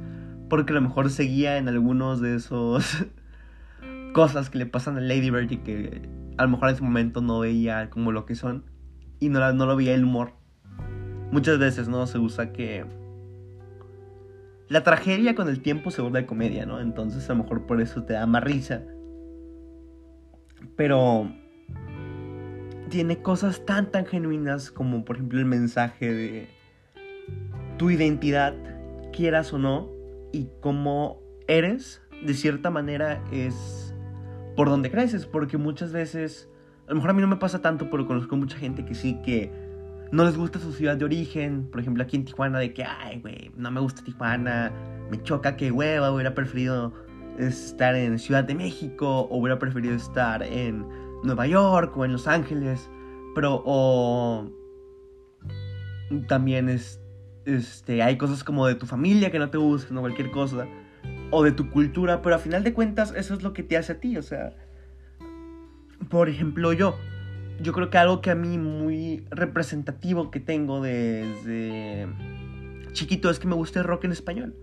porque 0.51 0.73
a 0.73 0.77
lo 0.77 0.83
mejor 0.83 1.11
seguía 1.11 1.57
en 1.57 1.69
algunos 1.69 2.21
de 2.21 2.37
esos 2.37 3.07
cosas 4.13 4.51
que 4.51 4.59
le 4.59 4.67
pasan 4.67 4.99
a 4.99 5.01
Lady 5.01 5.31
Bird 5.31 5.51
y 5.51 5.57
que 5.59 6.09
a 6.37 6.45
lo 6.45 6.51
mejor 6.51 6.69
en 6.69 6.75
ese 6.75 6.85
momento 6.85 7.23
no 7.23 7.41
veía 7.41 7.89
como 7.89 8.13
lo 8.13 8.27
que 8.27 8.35
son 8.35 8.65
y 9.21 9.29
no, 9.31 9.53
no 9.53 9.67
lo 9.67 9.77
veía 9.77 9.95
el 9.95 10.05
humor. 10.05 10.44
Muchas 11.35 11.59
veces, 11.59 11.89
¿no? 11.89 12.07
Se 12.07 12.17
usa 12.17 12.53
que 12.53 12.85
la 14.69 14.85
tragedia 14.85 15.35
con 15.35 15.49
el 15.49 15.63
tiempo 15.63 15.91
se 15.91 16.01
vuelve 16.01 16.27
comedia, 16.27 16.65
¿no? 16.65 16.79
Entonces 16.79 17.29
a 17.29 17.35
lo 17.35 17.43
mejor 17.43 17.67
por 17.67 17.81
eso 17.81 18.05
te 18.05 18.13
da 18.13 18.25
más 18.25 18.45
risa. 18.45 18.83
Pero 20.77 21.29
tiene 22.89 23.21
cosas 23.21 23.67
tan 23.67 23.91
tan 23.91 24.07
genuinas 24.07 24.71
como 24.71 25.05
por 25.05 25.17
ejemplo 25.17 25.41
el 25.41 25.47
mensaje 25.47 26.15
de 26.15 26.47
tu 27.79 27.91
identidad, 27.91 28.55
quieras 29.13 29.53
o 29.53 29.59
no, 29.59 29.91
y 30.31 30.51
cómo 30.61 31.21
eres, 31.49 32.01
de 32.25 32.35
cierta 32.35 32.71
manera 32.71 33.25
es 33.33 33.93
por 34.55 34.69
donde 34.69 34.89
creces, 34.89 35.27
porque 35.27 35.59
muchas 35.59 35.93
veces, 35.93 36.49
a 36.87 36.91
lo 36.91 36.95
mejor 36.95 37.11
a 37.11 37.13
mí 37.15 37.23
no 37.23 37.27
me 37.27 37.39
pasa 37.39 37.61
tanto, 37.61 37.91
pero 37.91 38.07
conozco 38.07 38.37
mucha 38.37 38.57
gente 38.57 38.85
que 38.85 38.95
sí 38.95 39.21
que 39.25 39.64
no 40.15 40.25
les 40.25 40.37
gusta 40.37 40.61
su 40.61 40.73
ciudad 40.73 40.97
de 40.97 41.05
origen, 41.05 41.69
por 41.73 41.81
ejemplo 41.81 42.05
aquí 42.05 42.17
en 42.17 42.25
Tijuana, 42.25 42.61
de 42.61 42.73
que, 42.73 42.85
ay, 42.85 43.21
güey, 43.21 43.51
no 43.57 43.71
me 43.73 43.81
gusta 43.81 44.05
Tijuana, 44.05 44.73
me 45.11 45.21
choca 45.25 45.57
que 45.57 45.73
hueva, 45.73 46.13
hubiera 46.13 46.35
preferido 46.35 46.95
estar 47.37 47.97
en 47.97 48.21
Ciudad 48.21 48.45
de 48.45 48.55
México 48.55 49.23
o 49.23 49.39
hubiera 49.39 49.59
preferido 49.59 49.97
estar 49.97 50.45
en 50.45 50.87
Nueva 51.25 51.49
York 51.49 51.97
o 51.97 52.05
en 52.05 52.13
Los 52.13 52.29
Ángeles, 52.29 52.89
pero 53.35 53.61
o 53.67 54.49
también 56.29 56.69
es, 56.69 57.01
este, 57.45 58.01
hay 58.01 58.17
cosas 58.17 58.45
como 58.45 58.69
de 58.69 58.77
tu 58.77 58.87
familia 58.87 59.33
que 59.33 59.41
no 59.41 59.51
te 59.51 59.59
gustan 59.59 59.99
o 59.99 60.01
cualquier 60.01 60.31
cosa, 60.31 60.69
o 61.33 61.43
de 61.43 61.51
tu 61.51 61.71
cultura, 61.71 62.23
pero 62.23 62.37
a 62.37 62.39
final 62.39 62.63
de 62.63 62.73
cuentas 62.73 63.13
eso 63.17 63.35
es 63.35 63.43
lo 63.43 63.53
que 63.53 63.65
te 63.65 63.77
hace 63.77 63.95
a 63.95 64.01
ti, 64.01 64.17
o 64.17 64.23
sea, 64.23 64.55
por 66.09 66.29
ejemplo 66.29 66.73
yo, 66.73 66.97
yo 67.61 67.73
creo 67.73 67.91
que 67.91 67.99
algo 67.99 68.21
que 68.21 68.31
a 68.31 68.35
mí 68.35 68.59
muy 68.59 69.25
representativo 69.31 70.31
que 70.31 70.41
tengo 70.41 70.83
desde 70.83 72.09
chiquito 72.93 73.31
es 73.31 73.39
que 73.39 73.47
me 73.47 73.55
gusta 73.55 73.81
el 73.81 73.87
rock 73.87 74.05
en 74.05 74.13
español. 74.13 74.55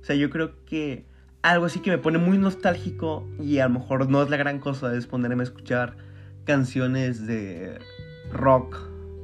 O 0.00 0.04
sea, 0.04 0.16
yo 0.16 0.30
creo 0.30 0.52
que 0.64 1.06
algo 1.42 1.66
así 1.66 1.80
que 1.80 1.90
me 1.90 1.98
pone 1.98 2.18
muy 2.18 2.38
nostálgico 2.38 3.26
y 3.40 3.58
a 3.58 3.68
lo 3.68 3.78
mejor 3.78 4.08
no 4.08 4.22
es 4.22 4.30
la 4.30 4.36
gran 4.36 4.58
cosa 4.58 4.94
es 4.94 5.06
ponerme 5.06 5.42
a 5.42 5.44
escuchar 5.44 5.96
canciones 6.44 7.26
de 7.26 7.78
rock 8.32 8.76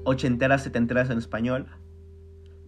ochenteras, 0.04 0.62
setenteras 0.62 1.10
en 1.10 1.18
español. 1.18 1.66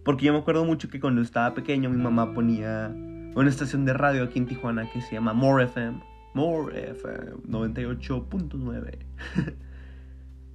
Porque 0.03 0.25
yo 0.25 0.33
me 0.33 0.39
acuerdo 0.39 0.65
mucho 0.65 0.89
que 0.89 0.99
cuando 0.99 1.21
estaba 1.21 1.53
pequeño 1.53 1.89
mi 1.89 2.01
mamá 2.01 2.33
ponía 2.33 2.93
una 3.35 3.49
estación 3.49 3.85
de 3.85 3.93
radio 3.93 4.23
aquí 4.23 4.39
en 4.39 4.47
Tijuana 4.47 4.91
que 4.91 5.01
se 5.01 5.13
llama 5.13 5.33
More 5.33 5.63
FM. 5.65 6.03
More 6.33 6.91
FM 6.91 7.43
98.9. 7.47 8.97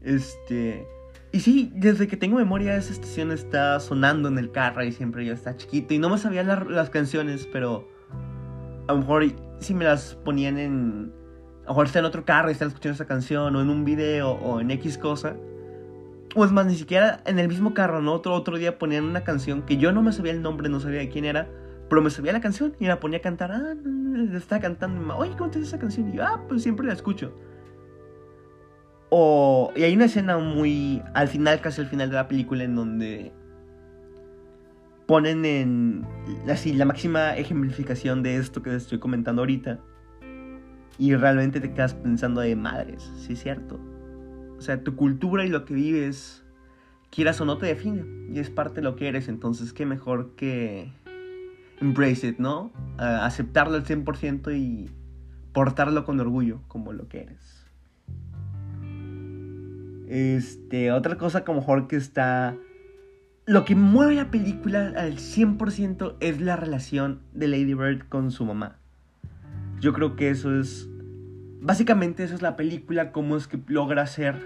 este. 0.02 0.86
Y 1.30 1.40
sí, 1.40 1.70
desde 1.74 2.08
que 2.08 2.16
tengo 2.16 2.36
memoria 2.36 2.74
esa 2.76 2.92
estación 2.92 3.32
está 3.32 3.78
sonando 3.80 4.28
en 4.28 4.38
el 4.38 4.50
carro 4.50 4.82
y 4.82 4.92
siempre 4.92 5.26
yo 5.26 5.34
estaba 5.34 5.56
chiquito 5.56 5.92
y 5.92 5.98
no 5.98 6.08
me 6.08 6.16
sabía 6.16 6.42
las 6.42 6.90
canciones, 6.90 7.46
pero 7.52 7.86
a 8.88 8.94
lo 8.94 9.00
mejor 9.00 9.24
si 9.60 9.74
me 9.74 9.84
las 9.84 10.14
ponían 10.24 10.58
en... 10.58 11.12
A 11.64 11.68
lo 11.68 11.74
mejor 11.74 11.86
está 11.86 11.98
en 11.98 12.06
otro 12.06 12.24
carro 12.24 12.48
y 12.48 12.52
están 12.52 12.68
escuchando 12.68 12.94
esa 12.94 13.06
canción 13.06 13.54
o 13.54 13.60
en 13.60 13.68
un 13.68 13.84
video 13.84 14.30
o 14.30 14.60
en 14.60 14.70
X 14.70 14.96
cosa. 14.96 15.36
O 16.34 16.44
es 16.44 16.52
más, 16.52 16.64
ni 16.64 16.76
siquiera 16.76 17.20
en 17.26 17.38
el 17.38 17.48
mismo 17.48 17.74
carro. 17.74 18.00
Otro, 18.10 18.34
otro 18.34 18.56
día 18.56 18.78
ponían 18.78 19.04
una 19.04 19.22
canción 19.22 19.62
que 19.62 19.76
yo 19.76 19.92
no 19.92 20.02
me 20.02 20.12
sabía 20.12 20.32
el 20.32 20.40
nombre, 20.40 20.70
no 20.70 20.80
sabía 20.80 21.00
de 21.00 21.10
quién 21.10 21.26
era, 21.26 21.46
pero 21.90 22.00
me 22.00 22.08
sabía 22.08 22.32
la 22.32 22.40
canción 22.40 22.74
y 22.80 22.86
la 22.86 23.00
ponía 23.00 23.18
a 23.18 23.22
cantar. 23.22 23.52
Ah, 23.52 23.74
estaba 24.34 24.62
cantando. 24.62 25.14
Oye, 25.16 25.32
¿cómo 25.36 25.50
te 25.50 25.58
esa 25.58 25.78
canción? 25.78 26.08
Y 26.08 26.16
yo, 26.16 26.24
ah, 26.24 26.42
pues 26.48 26.62
siempre 26.62 26.86
la 26.86 26.94
escucho. 26.94 27.34
O, 29.10 29.72
y 29.74 29.82
hay 29.82 29.94
una 29.94 30.04
escena 30.04 30.38
muy 30.38 31.02
al 31.14 31.28
final, 31.28 31.60
casi 31.60 31.80
al 31.80 31.86
final 31.88 32.10
de 32.10 32.16
la 32.16 32.28
película, 32.28 32.64
en 32.64 32.74
donde 32.74 33.32
ponen 35.06 35.44
en 35.46 36.06
así 36.50 36.74
la 36.74 36.84
máxima 36.84 37.34
ejemplificación 37.36 38.22
de 38.22 38.36
esto 38.36 38.62
que 38.62 38.74
estoy 38.74 38.98
comentando 38.98 39.42
ahorita. 39.42 39.78
Y 40.98 41.14
realmente 41.14 41.60
te 41.60 41.72
quedas 41.72 41.94
pensando 41.94 42.40
de 42.40 42.56
madres, 42.56 43.10
sí 43.16 43.32
es 43.32 43.42
cierto. 43.42 43.80
O 44.58 44.60
sea, 44.60 44.82
tu 44.82 44.96
cultura 44.96 45.46
y 45.46 45.48
lo 45.48 45.64
que 45.64 45.72
vives, 45.72 46.44
quieras 47.10 47.40
o 47.40 47.44
no, 47.44 47.56
te 47.56 47.66
define. 47.66 48.04
Y 48.34 48.40
es 48.40 48.50
parte 48.50 48.76
de 48.76 48.82
lo 48.82 48.96
que 48.96 49.08
eres. 49.08 49.28
Entonces, 49.28 49.72
qué 49.72 49.86
mejor 49.86 50.34
que 50.34 50.92
embrace 51.80 52.28
it, 52.28 52.38
¿no? 52.38 52.72
aceptarlo 52.98 53.76
al 53.76 53.84
100% 53.84 54.54
y 54.56 54.90
portarlo 55.52 56.04
con 56.04 56.18
orgullo 56.20 56.60
como 56.68 56.92
lo 56.92 57.08
que 57.08 57.22
eres. 57.22 57.57
Este, 60.08 60.90
otra 60.90 61.16
cosa 61.16 61.44
como 61.44 61.60
mejor 61.60 61.86
que 61.86 61.96
está... 61.96 62.56
Lo 63.44 63.64
que 63.64 63.74
mueve 63.74 64.14
la 64.14 64.30
película 64.30 64.92
al 64.96 65.16
100% 65.16 66.16
es 66.20 66.40
la 66.40 66.56
relación 66.56 67.20
de 67.32 67.48
Lady 67.48 67.74
Bird 67.74 68.08
con 68.08 68.30
su 68.30 68.44
mamá. 68.44 68.76
Yo 69.80 69.92
creo 69.92 70.16
que 70.16 70.30
eso 70.30 70.58
es... 70.58 70.88
Básicamente 71.60 72.24
eso 72.24 72.34
es 72.34 72.42
la 72.42 72.56
película, 72.56 73.12
cómo 73.12 73.36
es 73.36 73.48
que 73.48 73.60
logra 73.66 74.06
ser 74.06 74.36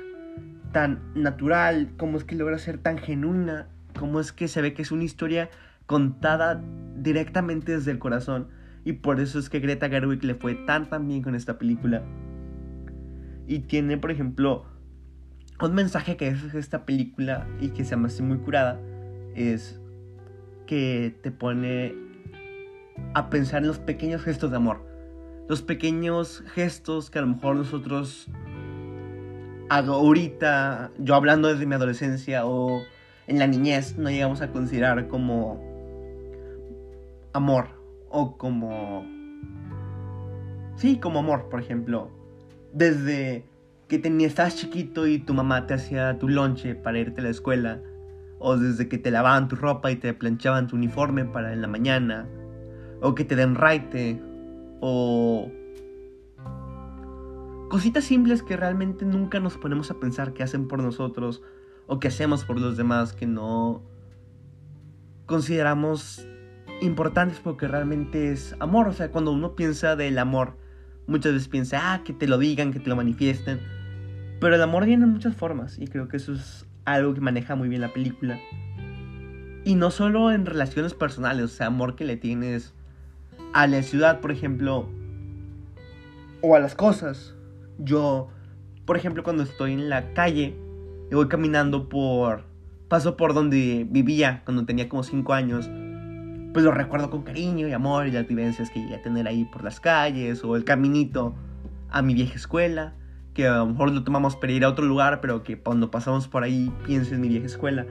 tan 0.72 1.00
natural, 1.14 1.90
cómo 1.96 2.16
es 2.16 2.24
que 2.24 2.34
logra 2.34 2.58
ser 2.58 2.78
tan 2.78 2.98
genuina, 2.98 3.68
cómo 3.98 4.18
es 4.18 4.32
que 4.32 4.48
se 4.48 4.62
ve 4.62 4.72
que 4.72 4.82
es 4.82 4.90
una 4.90 5.04
historia 5.04 5.50
contada 5.86 6.62
directamente 6.96 7.72
desde 7.72 7.90
el 7.90 7.98
corazón. 7.98 8.48
Y 8.84 8.94
por 8.94 9.20
eso 9.20 9.38
es 9.38 9.48
que 9.50 9.60
Greta 9.60 9.88
Gerwig 9.88 10.24
le 10.24 10.34
fue 10.34 10.54
tan 10.54 10.88
tan 10.88 11.06
bien 11.06 11.22
con 11.22 11.34
esta 11.34 11.58
película. 11.58 12.02
Y 13.46 13.60
tiene, 13.60 13.98
por 13.98 14.10
ejemplo, 14.10 14.71
un 15.60 15.74
mensaje 15.74 16.16
que 16.16 16.28
es 16.28 16.54
esta 16.54 16.84
película 16.84 17.46
y 17.60 17.68
que 17.68 17.84
se 17.84 17.90
llama 17.90 18.08
así 18.08 18.22
muy 18.22 18.38
curada 18.38 18.80
es 19.34 19.80
que 20.66 21.14
te 21.22 21.30
pone 21.30 21.94
a 23.14 23.30
pensar 23.30 23.62
en 23.62 23.68
los 23.68 23.78
pequeños 23.78 24.22
gestos 24.22 24.50
de 24.50 24.56
amor. 24.56 24.80
Los 25.48 25.62
pequeños 25.62 26.42
gestos 26.54 27.10
que 27.10 27.18
a 27.18 27.22
lo 27.22 27.28
mejor 27.28 27.56
nosotros 27.56 28.28
ahorita, 29.68 30.90
yo 30.98 31.14
hablando 31.14 31.48
desde 31.48 31.66
mi 31.66 31.74
adolescencia 31.74 32.46
o 32.46 32.82
en 33.26 33.38
la 33.38 33.46
niñez, 33.46 33.96
no 33.96 34.10
llegamos 34.10 34.42
a 34.42 34.50
considerar 34.50 35.08
como 35.08 35.60
amor 37.32 37.68
o 38.10 38.36
como... 38.36 39.04
Sí, 40.76 40.98
como 40.98 41.20
amor, 41.20 41.48
por 41.48 41.60
ejemplo. 41.60 42.10
Desde 42.72 43.44
que 43.92 43.98
tenías, 43.98 44.30
estabas 44.30 44.56
chiquito 44.56 45.06
y 45.06 45.18
tu 45.18 45.34
mamá 45.34 45.66
te 45.66 45.74
hacía 45.74 46.18
tu 46.18 46.26
lonche 46.26 46.74
para 46.74 46.98
irte 46.98 47.20
a 47.20 47.24
la 47.24 47.28
escuela, 47.28 47.82
o 48.38 48.56
desde 48.56 48.88
que 48.88 48.96
te 48.96 49.10
lavaban 49.10 49.48
tu 49.48 49.56
ropa 49.56 49.90
y 49.90 49.96
te 49.96 50.14
planchaban 50.14 50.66
tu 50.66 50.76
uniforme 50.76 51.26
para 51.26 51.52
en 51.52 51.60
la 51.60 51.68
mañana, 51.68 52.26
o 53.02 53.14
que 53.14 53.26
te 53.26 53.36
den 53.36 53.54
raite, 53.54 54.18
o 54.80 55.52
cositas 57.68 58.04
simples 58.04 58.42
que 58.42 58.56
realmente 58.56 59.04
nunca 59.04 59.40
nos 59.40 59.58
ponemos 59.58 59.90
a 59.90 60.00
pensar 60.00 60.32
que 60.32 60.42
hacen 60.42 60.68
por 60.68 60.82
nosotros 60.82 61.42
o 61.86 62.00
que 62.00 62.08
hacemos 62.08 62.46
por 62.46 62.58
los 62.58 62.78
demás 62.78 63.12
que 63.12 63.26
no 63.26 63.82
consideramos 65.26 66.26
importantes 66.80 67.40
porque 67.40 67.68
realmente 67.68 68.32
es 68.32 68.56
amor. 68.58 68.88
O 68.88 68.94
sea, 68.94 69.10
cuando 69.10 69.32
uno 69.32 69.54
piensa 69.54 69.96
del 69.96 70.16
amor, 70.16 70.56
muchas 71.06 71.34
veces 71.34 71.48
piensa, 71.48 71.92
ah, 71.92 72.02
que 72.04 72.14
te 72.14 72.26
lo 72.26 72.38
digan, 72.38 72.72
que 72.72 72.80
te 72.80 72.88
lo 72.88 72.96
manifiesten. 72.96 73.81
Pero 74.42 74.56
el 74.56 74.62
amor 74.62 74.86
viene 74.86 75.04
en 75.04 75.10
muchas 75.12 75.36
formas 75.36 75.78
y 75.78 75.86
creo 75.86 76.08
que 76.08 76.16
eso 76.16 76.32
es 76.32 76.66
algo 76.84 77.14
que 77.14 77.20
maneja 77.20 77.54
muy 77.54 77.68
bien 77.68 77.80
la 77.80 77.92
película. 77.92 78.40
Y 79.64 79.76
no 79.76 79.92
solo 79.92 80.32
en 80.32 80.46
relaciones 80.46 80.94
personales, 80.94 81.44
o 81.44 81.48
sea, 81.48 81.68
amor 81.68 81.94
que 81.94 82.04
le 82.04 82.16
tienes 82.16 82.74
a 83.52 83.68
la 83.68 83.84
ciudad, 83.84 84.18
por 84.18 84.32
ejemplo, 84.32 84.88
o 86.40 86.56
a 86.56 86.58
las 86.58 86.74
cosas. 86.74 87.36
Yo, 87.78 88.30
por 88.84 88.96
ejemplo, 88.96 89.22
cuando 89.22 89.44
estoy 89.44 89.74
en 89.74 89.88
la 89.88 90.12
calle 90.12 90.56
y 91.08 91.14
voy 91.14 91.28
caminando 91.28 91.88
por... 91.88 92.42
Paso 92.88 93.16
por 93.16 93.34
donde 93.34 93.86
vivía 93.88 94.42
cuando 94.44 94.66
tenía 94.66 94.88
como 94.88 95.04
5 95.04 95.32
años. 95.34 95.70
Pues 96.52 96.64
lo 96.64 96.72
recuerdo 96.72 97.10
con 97.10 97.22
cariño 97.22 97.68
y 97.68 97.72
amor 97.72 98.08
y 98.08 98.10
las 98.10 98.26
vivencias 98.26 98.70
que 98.70 98.80
llegué 98.80 98.96
a 98.96 99.02
tener 99.02 99.28
ahí 99.28 99.44
por 99.44 99.62
las 99.62 99.78
calles 99.78 100.42
o 100.42 100.56
el 100.56 100.64
caminito 100.64 101.32
a 101.90 102.02
mi 102.02 102.12
vieja 102.12 102.34
escuela 102.34 102.94
que 103.34 103.46
a 103.46 103.58
lo 103.58 103.66
mejor 103.66 103.90
lo 103.90 104.04
tomamos 104.04 104.36
para 104.36 104.52
ir 104.52 104.64
a 104.64 104.68
otro 104.68 104.84
lugar, 104.84 105.20
pero 105.20 105.42
que 105.42 105.58
cuando 105.58 105.90
pasamos 105.90 106.28
por 106.28 106.42
ahí 106.42 106.72
pienso 106.86 107.14
en 107.14 107.20
mi 107.20 107.28
vieja 107.28 107.46
escuela. 107.46 107.86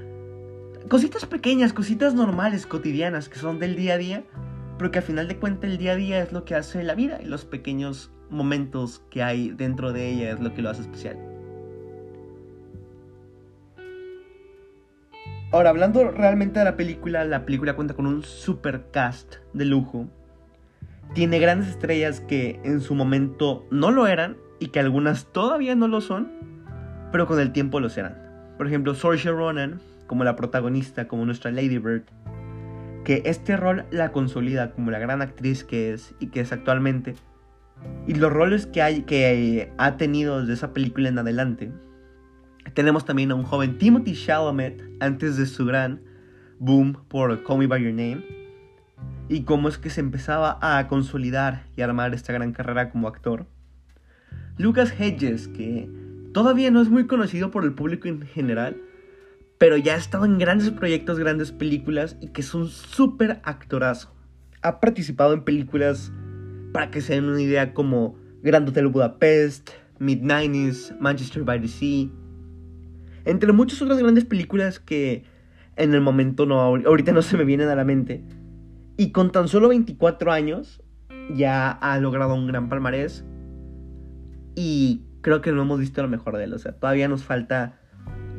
Cositas 0.88 1.25
pequeñas, 1.25 1.74
cositas 1.74 2.13
normales, 2.13 2.65
cotidianas, 2.65 3.29
que 3.29 3.39
son 3.39 3.60
del 3.60 3.75
día 3.75 3.93
a 3.93 3.98
día, 3.98 4.24
pero 4.77 4.91
que 4.91 5.00
al 5.00 5.05
final 5.05 5.27
de 5.27 5.38
cuentas 5.38 5.69
el 5.69 5.77
día 5.77 5.93
a 5.93 5.95
día 5.95 6.21
es 6.21 6.31
lo 6.31 6.43
que 6.45 6.55
hace 6.55 6.83
la 6.83 6.95
vida 6.95 7.19
y 7.21 7.25
los 7.25 7.45
pequeños 7.45 8.12
momentos 8.29 9.03
que 9.10 9.24
hay 9.24 9.50
dentro 9.50 9.93
de 9.93 10.10
ella 10.10 10.31
es 10.31 10.39
lo 10.39 10.53
que 10.53 10.62
lo 10.62 10.69
hace 10.69 10.81
especial. 10.81 11.17
Ahora, 15.51 15.69
hablando 15.69 16.10
realmente 16.12 16.60
de 16.60 16.65
la 16.65 16.77
película, 16.77 17.25
la 17.25 17.45
película 17.45 17.75
cuenta 17.75 17.93
con 17.93 18.07
un 18.07 18.24
super 18.24 18.86
cast 18.91 19.36
de 19.53 19.65
lujo. 19.65 20.07
Tiene 21.13 21.39
grandes 21.39 21.67
estrellas 21.67 22.21
que 22.21 22.62
en 22.63 22.79
su 22.79 22.95
momento 22.95 23.65
no 23.69 23.91
lo 23.91 24.07
eran 24.07 24.38
y 24.62 24.68
que 24.68 24.80
algunas 24.80 25.25
todavía 25.25 25.75
no 25.75 25.88
lo 25.88 26.00
son, 26.00 26.32
pero 27.12 27.25
con 27.25 27.39
el 27.39 27.51
tiempo 27.51 27.80
lo 27.80 27.89
serán. 27.89 28.15
Por 28.58 28.68
ejemplo, 28.68 28.94
Saoirse 28.94 29.32
Ronan, 29.32 29.82
como 30.06 30.24
la 30.24 30.36
protagonista, 30.36 31.08
como 31.08 31.25
nuestra 31.25 31.51
Lady 31.51 31.80
Bird, 31.80 32.03
que 33.03 33.24
este 33.25 33.58
rol 33.58 33.86
la 33.89 34.12
consolida 34.12 34.72
como 34.72 34.91
la 34.91 35.00
gran 35.00 35.24
actriz 35.24 35.63
que 35.63 35.91
es 35.91 36.13
y 36.20 36.27
que 36.27 36.41
es 36.41 36.53
actualmente, 36.53 37.15
y 38.06 38.13
los 38.13 38.32
roles 38.32 38.68
que, 38.68 38.84
hay, 38.84 39.01
que 39.01 39.74
ha 39.80 39.98
tenido 39.98 40.41
desde 40.41 40.53
esa 40.53 40.74
película 40.74 41.10
en 41.10 41.18
adelante. 41.18 41.72
Tenemos 42.75 43.03
también 43.03 43.32
a 43.32 43.36
un 43.36 43.44
joven 43.44 43.80
Timothy 43.80 44.13
Chalamet 44.13 44.84
antes 45.00 45.38
de 45.38 45.48
su 45.48 45.65
gran 45.65 46.01
boom 46.60 47.03
por 47.08 47.44
Call 47.44 47.58
Me 47.58 47.65
By 47.65 47.84
Your 47.84 47.94
Name 47.94 48.24
y 49.27 49.41
cómo 49.41 49.70
es 49.70 49.80
que 49.80 49.89
se 49.89 50.01
empezaba 50.01 50.60
a 50.62 50.88
consolidar 50.88 51.63
y 51.75 51.82
armar 51.82 52.13
esta 52.13 52.32
gran 52.32 52.53
carrera 52.53 52.91
como 52.91 53.08
actor. 53.08 53.48
Lucas 54.62 54.94
Hedges, 55.00 55.48
que 55.48 55.89
todavía 56.34 56.70
no 56.70 56.82
es 56.82 56.89
muy 56.89 57.08
conocido 57.08 57.50
por 57.50 57.63
el 57.63 57.74
público 57.74 58.08
en 58.08 58.22
general, 58.22 58.77
pero 59.58 59.75
ya 59.75 59.96
ha 59.96 59.98
estado 59.98 60.25
en 60.25 60.38
grandes 60.38 60.70
proyectos, 60.70 61.18
grandes 61.18 61.51
películas 61.51 62.15
y 62.22 62.27
que 62.27 62.41
es 62.41 62.53
un 62.53 62.68
súper 62.68 63.41
actorazo. 63.44 64.13
Ha 64.62 64.80
participado 64.80 65.34
en 65.34 65.44
películas, 65.44 66.12
para 66.74 66.91
que 66.91 67.01
se 67.01 67.13
den 67.15 67.25
una 67.25 67.41
idea, 67.41 67.74
como 67.74 68.15
Grand 68.44 68.70
Hotel 68.70 68.88
Budapest, 68.88 69.72
Mid-90s, 70.00 70.96
Manchester 71.00 71.44
by 71.44 71.60
the 71.60 71.68
Sea, 71.68 72.10
entre 73.25 73.53
muchas 73.53 73.82
otras 73.82 73.98
grandes 73.98 74.25
películas 74.25 74.80
que 74.80 75.24
en 75.75 75.94
el 75.96 76.01
momento 76.01 76.46
no, 76.46 76.62
ahorita 76.62 77.13
no 77.13 77.24
se 77.24 77.36
me 77.36 77.46
vienen 77.46 77.70
a 77.70 77.75
la 77.75 77.84
mente. 77.84 78.24
Y 78.96 79.12
con 79.12 79.32
tan 79.32 79.48
solo 79.48 79.70
24 79.70 80.32
años 80.32 80.84
ya 81.34 81.72
ha 81.72 81.98
logrado 81.98 82.36
un 82.36 82.46
gran 82.46 82.70
palmarés. 82.70 83.25
Y 84.55 85.01
creo 85.22 85.41
que 85.41 85.51
no 85.51 85.62
hemos 85.62 85.79
visto 85.79 86.01
lo 86.01 86.08
mejor 86.08 86.38
de 86.38 86.46
él. 86.46 86.53
O 86.53 86.60
sea, 86.60 86.74
todavía 86.74 87.08
nos 87.08 87.24
falta 87.24 87.79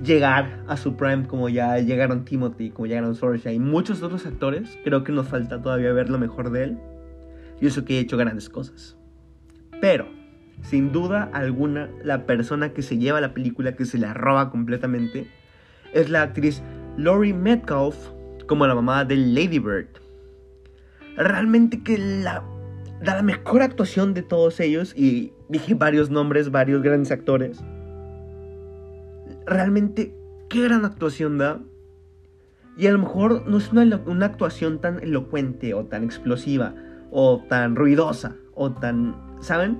llegar 0.02 0.64
a 0.66 0.76
su 0.76 0.96
prime 0.96 1.26
como 1.26 1.48
ya 1.48 1.78
llegaron 1.78 2.24
Timothy, 2.24 2.70
como 2.70 2.86
llegaron 2.86 3.14
Sorcia 3.14 3.52
y 3.52 3.58
muchos 3.58 4.02
otros 4.02 4.26
actores. 4.26 4.78
Creo 4.84 5.04
que 5.04 5.12
nos 5.12 5.28
falta 5.28 5.62
todavía 5.62 5.92
ver 5.92 6.08
lo 6.10 6.18
mejor 6.18 6.50
de 6.50 6.64
él. 6.64 6.78
Y 7.60 7.66
eso 7.66 7.84
que 7.84 7.98
he 7.98 8.00
hecho 8.00 8.16
grandes 8.16 8.48
cosas. 8.48 8.96
Pero, 9.80 10.08
sin 10.62 10.92
duda 10.92 11.30
alguna, 11.32 11.90
la 12.02 12.26
persona 12.26 12.72
que 12.72 12.82
se 12.82 12.98
lleva 12.98 13.20
la 13.20 13.34
película, 13.34 13.76
que 13.76 13.84
se 13.84 13.98
la 13.98 14.14
roba 14.14 14.50
completamente, 14.50 15.28
es 15.92 16.08
la 16.10 16.22
actriz 16.22 16.62
Laurie 16.96 17.34
Metcalf 17.34 17.96
como 18.46 18.66
la 18.66 18.74
mamá 18.74 19.04
de 19.04 19.16
Lady 19.16 19.58
Bird. 19.58 19.88
Realmente 21.16 21.82
que 21.82 21.98
la 21.98 22.42
da 23.02 23.16
la 23.16 23.22
mejor 23.22 23.62
actuación 23.62 24.14
de 24.14 24.22
todos 24.22 24.60
ellos 24.60 24.94
y 24.96 25.32
dije 25.48 25.74
varios 25.74 26.10
nombres, 26.10 26.50
varios 26.50 26.82
grandes 26.82 27.10
actores. 27.10 27.62
Realmente 29.44 30.14
qué 30.48 30.62
gran 30.62 30.84
actuación 30.84 31.38
da. 31.38 31.60
Y 32.76 32.86
a 32.86 32.92
lo 32.92 32.98
mejor 32.98 33.46
no 33.46 33.58
es 33.58 33.70
una, 33.72 34.00
una 34.06 34.26
actuación 34.26 34.80
tan 34.80 35.00
elocuente 35.00 35.74
o 35.74 35.84
tan 35.84 36.04
explosiva 36.04 36.74
o 37.10 37.44
tan 37.48 37.76
ruidosa 37.76 38.36
o 38.54 38.72
tan, 38.72 39.16
¿saben? 39.40 39.78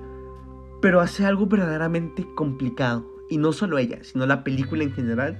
Pero 0.81 0.99
hace 0.99 1.25
algo 1.25 1.47
verdaderamente 1.47 2.27
complicado. 2.35 3.07
Y 3.29 3.37
no 3.37 3.53
solo 3.53 3.77
ella, 3.77 3.99
sino 4.03 4.27
la 4.27 4.43
película 4.43 4.83
en 4.83 4.91
general 4.91 5.39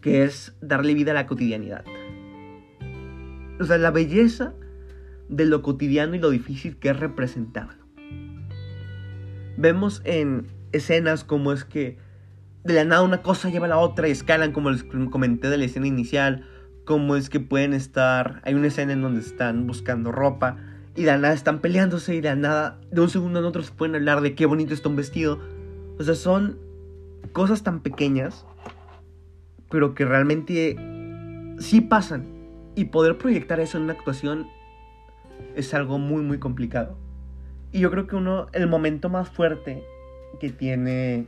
que 0.00 0.22
es 0.22 0.54
darle 0.62 0.94
vida 0.94 1.10
a 1.10 1.14
la 1.14 1.26
cotidianidad. 1.26 1.84
O 3.58 3.64
sea, 3.64 3.76
la 3.76 3.90
belleza 3.90 4.54
de 5.30 5.46
lo 5.46 5.62
cotidiano 5.62 6.14
y 6.14 6.18
lo 6.18 6.30
difícil 6.30 6.76
que 6.76 6.90
es 6.90 7.00
representarlo. 7.00 7.82
Vemos 9.56 10.02
en 10.04 10.46
escenas 10.72 11.24
como 11.24 11.52
es 11.52 11.64
que 11.64 11.96
de 12.64 12.74
la 12.74 12.84
nada 12.84 13.02
una 13.02 13.22
cosa 13.22 13.48
lleva 13.48 13.66
a 13.66 13.70
la 13.70 13.78
otra 13.78 14.08
y 14.08 14.10
escalan, 14.10 14.52
como 14.52 14.70
les 14.70 14.84
comenté 14.84 15.48
de 15.48 15.56
la 15.56 15.64
escena 15.64 15.86
inicial, 15.86 16.46
como 16.84 17.16
es 17.16 17.30
que 17.30 17.40
pueden 17.40 17.72
estar, 17.72 18.42
hay 18.44 18.54
una 18.54 18.66
escena 18.66 18.92
en 18.92 19.02
donde 19.02 19.20
están 19.20 19.66
buscando 19.66 20.12
ropa 20.12 20.56
y 20.94 21.02
de 21.02 21.06
la 21.06 21.18
nada 21.18 21.34
están 21.34 21.60
peleándose 21.60 22.14
y 22.14 22.20
de 22.20 22.28
la 22.28 22.36
nada, 22.36 22.80
de 22.90 23.00
un 23.00 23.08
segundo 23.08 23.38
en 23.38 23.44
otro 23.46 23.62
se 23.62 23.72
pueden 23.72 23.94
hablar 23.94 24.20
de 24.20 24.34
qué 24.34 24.44
bonito 24.44 24.74
está 24.74 24.88
un 24.88 24.96
vestido. 24.96 25.40
O 25.98 26.02
sea, 26.02 26.14
son 26.14 26.58
cosas 27.32 27.62
tan 27.62 27.80
pequeñas 27.80 28.44
pero 29.70 29.94
que 29.94 30.04
realmente 30.04 30.76
sí 31.58 31.80
pasan. 31.80 32.38
Y 32.76 32.86
poder 32.86 33.18
proyectar 33.18 33.60
eso 33.60 33.78
en 33.78 33.84
una 33.84 33.94
actuación 33.94 34.46
es 35.56 35.74
algo 35.74 35.98
muy, 35.98 36.22
muy 36.22 36.38
complicado. 36.38 36.96
Y 37.72 37.80
yo 37.80 37.90
creo 37.90 38.06
que 38.06 38.16
uno, 38.16 38.48
el 38.52 38.66
momento 38.66 39.08
más 39.08 39.28
fuerte 39.28 39.84
que 40.40 40.50
tiene 40.50 41.26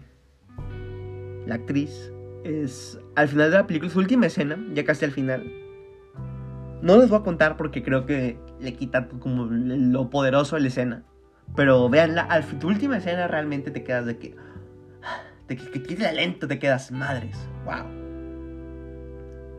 la 1.47 1.57
actriz 1.57 2.13
es 2.45 2.99
al 3.15 3.29
final 3.29 3.51
de 3.51 3.59
la 3.59 3.67
película, 3.67 3.91
su 3.91 3.99
última 3.99 4.27
escena, 4.27 4.59
ya 4.75 4.85
casi 4.85 5.05
al 5.05 5.13
final. 5.13 5.51
No 6.83 6.99
les 6.99 7.09
voy 7.09 7.21
a 7.21 7.23
contar 7.23 7.57
porque 7.57 7.83
creo 7.83 8.07
que 8.07 8.39
le 8.61 8.75
quita 8.75 9.09
como 9.21 9.45
lo 9.47 10.11
poderoso 10.11 10.57
de 10.57 10.63
la 10.63 10.69
escena. 10.69 11.05
Pero 11.55 11.89
veanla, 11.89 12.23
al 12.23 12.45
tu 12.59 12.69
última 12.69 12.97
escena 12.97 13.29
realmente 13.29 13.71
te 13.71 13.85
quedas 13.85 14.07
de 14.07 14.19
que. 14.19 14.37
Te, 15.47 16.13
lento, 16.13 16.49
te 16.49 16.59
quedas 16.59 16.91
madres. 16.91 17.37
¡Wow! 17.65 18.03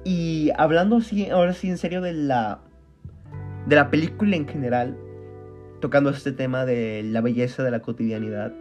Y 0.04 0.52
hablando 0.58 1.00
ahora 1.32 1.54
sí 1.54 1.70
en 1.70 1.78
serio 1.78 2.02
de 2.02 2.14
la, 2.14 2.62
de 3.66 3.76
la 3.76 3.90
película 3.90 4.36
en 4.36 4.48
general, 4.48 4.98
tocando 5.80 6.10
este 6.10 6.32
tema 6.32 6.66
de 6.66 7.04
la 7.04 7.22
belleza 7.22 7.64
de 7.64 7.72
la 7.72 7.82
cotidianidad, 7.82 8.54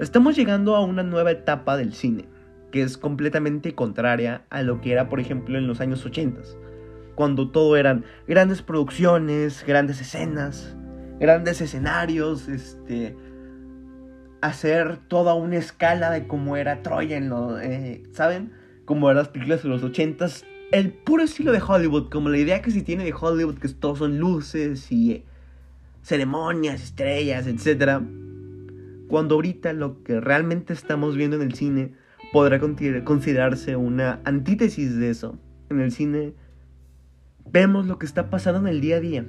estamos 0.00 0.36
llegando 0.36 0.76
a 0.76 0.84
una 0.84 1.02
nueva 1.02 1.30
etapa 1.30 1.76
del 1.76 1.92
cine, 1.92 2.26
que 2.70 2.82
es 2.82 2.98
completamente 2.98 3.74
contraria 3.74 4.44
a 4.50 4.62
lo 4.62 4.80
que 4.80 4.92
era, 4.92 5.08
por 5.08 5.20
ejemplo, 5.20 5.58
en 5.58 5.66
los 5.66 5.80
años 5.80 6.04
80, 6.04 6.42
cuando 7.14 7.50
todo 7.50 7.76
eran 7.76 8.04
grandes 8.26 8.62
producciones, 8.62 9.64
grandes 9.66 10.00
escenas, 10.00 10.76
grandes 11.20 11.60
escenarios, 11.60 12.48
este, 12.48 13.14
hacer 14.40 14.96
toda 15.08 15.34
una 15.34 15.56
escala 15.56 16.10
de 16.10 16.26
cómo 16.26 16.56
era 16.56 16.82
Troya 16.82 17.16
en 17.16 17.28
lo, 17.28 17.60
eh, 17.60 18.02
¿saben? 18.12 18.52
como 18.84 19.08
eran 19.08 19.18
las 19.18 19.28
películas 19.28 19.62
de 19.62 19.68
los 19.68 19.82
ochentas, 19.82 20.44
el 20.72 20.90
puro 20.90 21.22
estilo 21.22 21.52
de 21.52 21.60
Hollywood, 21.60 22.08
como 22.08 22.30
la 22.30 22.38
idea 22.38 22.62
que 22.62 22.70
se 22.70 22.80
tiene 22.80 23.04
de 23.04 23.12
Hollywood, 23.12 23.58
que 23.58 23.68
todos 23.68 23.98
son 23.98 24.18
luces 24.18 24.90
y 24.90 25.12
eh, 25.12 25.24
ceremonias, 26.02 26.82
estrellas, 26.82 27.46
etc. 27.46 28.00
Cuando 29.06 29.34
ahorita 29.34 29.74
lo 29.74 30.02
que 30.02 30.18
realmente 30.18 30.72
estamos 30.72 31.14
viendo 31.14 31.36
en 31.36 31.42
el 31.42 31.54
cine 31.54 31.92
podrá 32.32 32.58
considerarse 32.58 33.76
una 33.76 34.20
antítesis 34.24 34.96
de 34.96 35.10
eso. 35.10 35.38
En 35.68 35.80
el 35.80 35.92
cine 35.92 36.32
vemos 37.50 37.86
lo 37.86 37.98
que 37.98 38.06
está 38.06 38.30
pasando 38.30 38.60
en 38.60 38.66
el 38.68 38.80
día 38.80 38.96
a 38.96 39.00
día. 39.00 39.26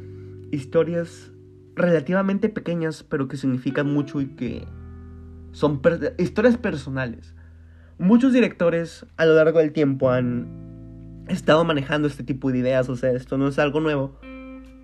Historias 0.51 1.31
relativamente 1.75 2.47
pequeñas, 2.47 3.03
pero 3.03 3.27
que 3.27 3.35
significan 3.35 3.91
mucho 3.91 4.21
y 4.21 4.27
que 4.27 4.65
son 5.51 5.81
historias 6.17 6.57
personales. 6.57 7.35
Muchos 7.99 8.31
directores 8.31 9.05
a 9.17 9.25
lo 9.25 9.35
largo 9.35 9.59
del 9.59 9.73
tiempo 9.73 10.09
han 10.09 10.72
estado 11.27 11.63
manejando 11.63 12.07
este 12.07 12.23
tipo 12.23 12.51
de 12.51 12.59
ideas, 12.59 12.89
o 12.89 12.95
sea, 12.95 13.11
esto 13.11 13.37
no 13.37 13.47
es 13.47 13.59
algo 13.59 13.79
nuevo, 13.79 14.19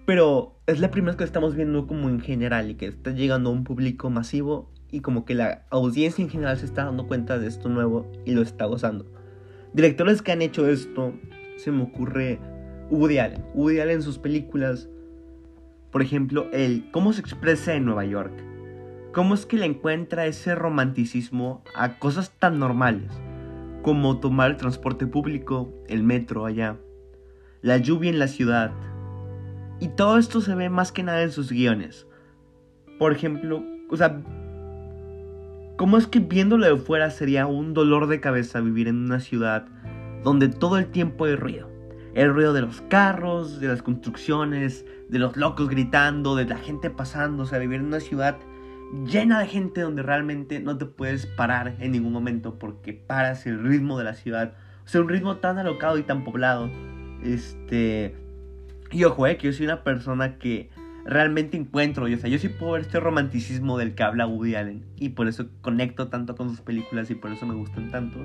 pero 0.05 0.59
es 0.67 0.79
la 0.79 0.91
primera 0.91 1.11
vez 1.11 1.17
que 1.17 1.23
estamos 1.23 1.55
viendo 1.55 1.87
como 1.87 2.09
en 2.09 2.19
general 2.19 2.69
y 2.69 2.75
que 2.75 2.87
está 2.87 3.11
llegando 3.11 3.49
a 3.49 3.53
un 3.53 3.63
público 3.63 4.09
masivo 4.09 4.71
y 4.91 5.01
como 5.01 5.25
que 5.25 5.35
la 5.35 5.65
audiencia 5.69 6.23
en 6.23 6.29
general 6.29 6.57
se 6.57 6.65
está 6.65 6.85
dando 6.85 7.07
cuenta 7.07 7.37
de 7.37 7.47
esto 7.47 7.69
nuevo 7.69 8.11
y 8.25 8.33
lo 8.33 8.41
está 8.41 8.65
gozando. 8.65 9.05
Directores 9.73 10.21
que 10.21 10.31
han 10.31 10.41
hecho 10.41 10.67
esto, 10.67 11.13
se 11.57 11.71
me 11.71 11.83
ocurre 11.83 12.39
Woody 12.89 13.19
Allen. 13.19 13.45
Woody 13.53 13.79
Allen 13.81 13.97
en 13.97 14.01
sus 14.01 14.17
películas, 14.17 14.89
por 15.91 16.01
ejemplo, 16.01 16.47
el 16.51 16.89
cómo 16.91 17.13
se 17.13 17.21
expresa 17.21 17.75
en 17.75 17.85
Nueva 17.85 18.05
York 18.05 18.49
¿Cómo 19.11 19.33
es 19.33 19.47
que 19.47 19.57
le 19.57 19.65
encuentra 19.65 20.27
ese 20.27 20.53
romanticismo 20.53 21.63
a 21.75 21.97
cosas 21.97 22.29
tan 22.37 22.59
normales 22.59 23.11
como 23.81 24.19
tomar 24.19 24.51
el 24.51 24.57
transporte 24.57 25.07
público, 25.07 25.73
el 25.87 26.03
metro 26.03 26.45
allá, 26.45 26.77
la 27.61 27.77
lluvia 27.77 28.09
en 28.09 28.19
la 28.19 28.27
ciudad? 28.27 28.71
Y 29.79 29.89
todo 29.89 30.17
esto 30.17 30.41
se 30.41 30.55
ve 30.55 30.69
más 30.69 30.91
que 30.91 31.03
nada 31.03 31.21
en 31.21 31.31
sus 31.31 31.51
guiones. 31.51 32.05
Por 32.97 33.13
ejemplo, 33.13 33.63
o 33.89 33.95
sea, 33.95 34.21
¿cómo 35.77 35.97
es 35.97 36.07
que 36.07 36.19
viéndolo 36.19 36.65
de 36.65 36.75
fuera 36.75 37.09
sería 37.09 37.47
un 37.47 37.73
dolor 37.73 38.07
de 38.07 38.19
cabeza 38.19 38.59
vivir 38.59 38.87
en 38.87 38.97
una 38.97 39.19
ciudad 39.19 39.67
donde 40.23 40.49
todo 40.49 40.77
el 40.77 40.87
tiempo 40.87 41.25
hay 41.25 41.35
ruido? 41.35 41.69
El 42.13 42.33
ruido 42.33 42.53
de 42.53 42.61
los 42.61 42.81
carros, 42.81 43.59
de 43.61 43.67
las 43.69 43.81
construcciones, 43.81 44.85
de 45.07 45.19
los 45.19 45.37
locos 45.37 45.69
gritando, 45.69 46.35
de 46.35 46.45
la 46.45 46.57
gente 46.57 46.89
pasando, 46.89 47.43
o 47.43 47.45
sea, 47.45 47.59
vivir 47.59 47.79
en 47.79 47.85
una 47.85 47.99
ciudad 48.01 48.37
llena 49.05 49.39
de 49.39 49.47
gente 49.47 49.81
donde 49.81 50.03
realmente 50.03 50.59
no 50.59 50.77
te 50.77 50.85
puedes 50.85 51.25
parar 51.25 51.75
en 51.79 51.91
ningún 51.91 52.13
momento 52.13 52.57
porque 52.57 52.93
paras 52.93 53.45
el 53.45 53.63
ritmo 53.63 53.97
de 53.97 54.03
la 54.03 54.13
ciudad. 54.13 54.53
O 54.85 54.87
sea, 54.87 55.01
un 55.01 55.09
ritmo 55.09 55.37
tan 55.37 55.57
alocado 55.57 55.97
y 55.97 56.03
tan 56.03 56.23
poblado. 56.23 56.69
Este. 57.23 58.15
Y 58.91 59.03
ojo, 59.03 59.27
eh, 59.27 59.37
que 59.37 59.47
yo 59.47 59.53
soy 59.53 59.65
una 59.65 59.83
persona 59.83 60.39
que 60.39 60.69
realmente 61.05 61.57
encuentro. 61.57 62.05
o 62.05 62.17
sea, 62.17 62.29
yo 62.29 62.39
sí 62.39 62.49
puedo 62.49 62.73
ver 62.73 62.81
este 62.81 62.99
romanticismo 62.99 63.77
del 63.77 63.95
que 63.95 64.03
habla 64.03 64.27
Woody 64.27 64.55
Allen. 64.55 64.85
Y 64.97 65.09
por 65.09 65.27
eso 65.27 65.47
conecto 65.61 66.07
tanto 66.07 66.35
con 66.35 66.49
sus 66.49 66.61
películas 66.61 67.09
y 67.11 67.15
por 67.15 67.31
eso 67.31 67.45
me 67.45 67.53
gustan 67.53 67.91
tanto. 67.91 68.19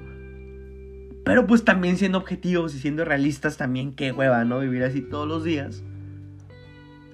Pero 1.25 1.47
pues 1.47 1.65
también 1.65 1.97
siendo 1.97 2.19
objetivos 2.19 2.75
y 2.75 2.79
siendo 2.79 3.05
realistas 3.05 3.57
también, 3.57 3.95
qué 3.95 4.13
hueva, 4.13 4.45
¿no? 4.45 4.61
Vivir 4.61 4.85
así 4.85 5.01
todos 5.01 5.27
los 5.27 5.43
días. 5.43 5.83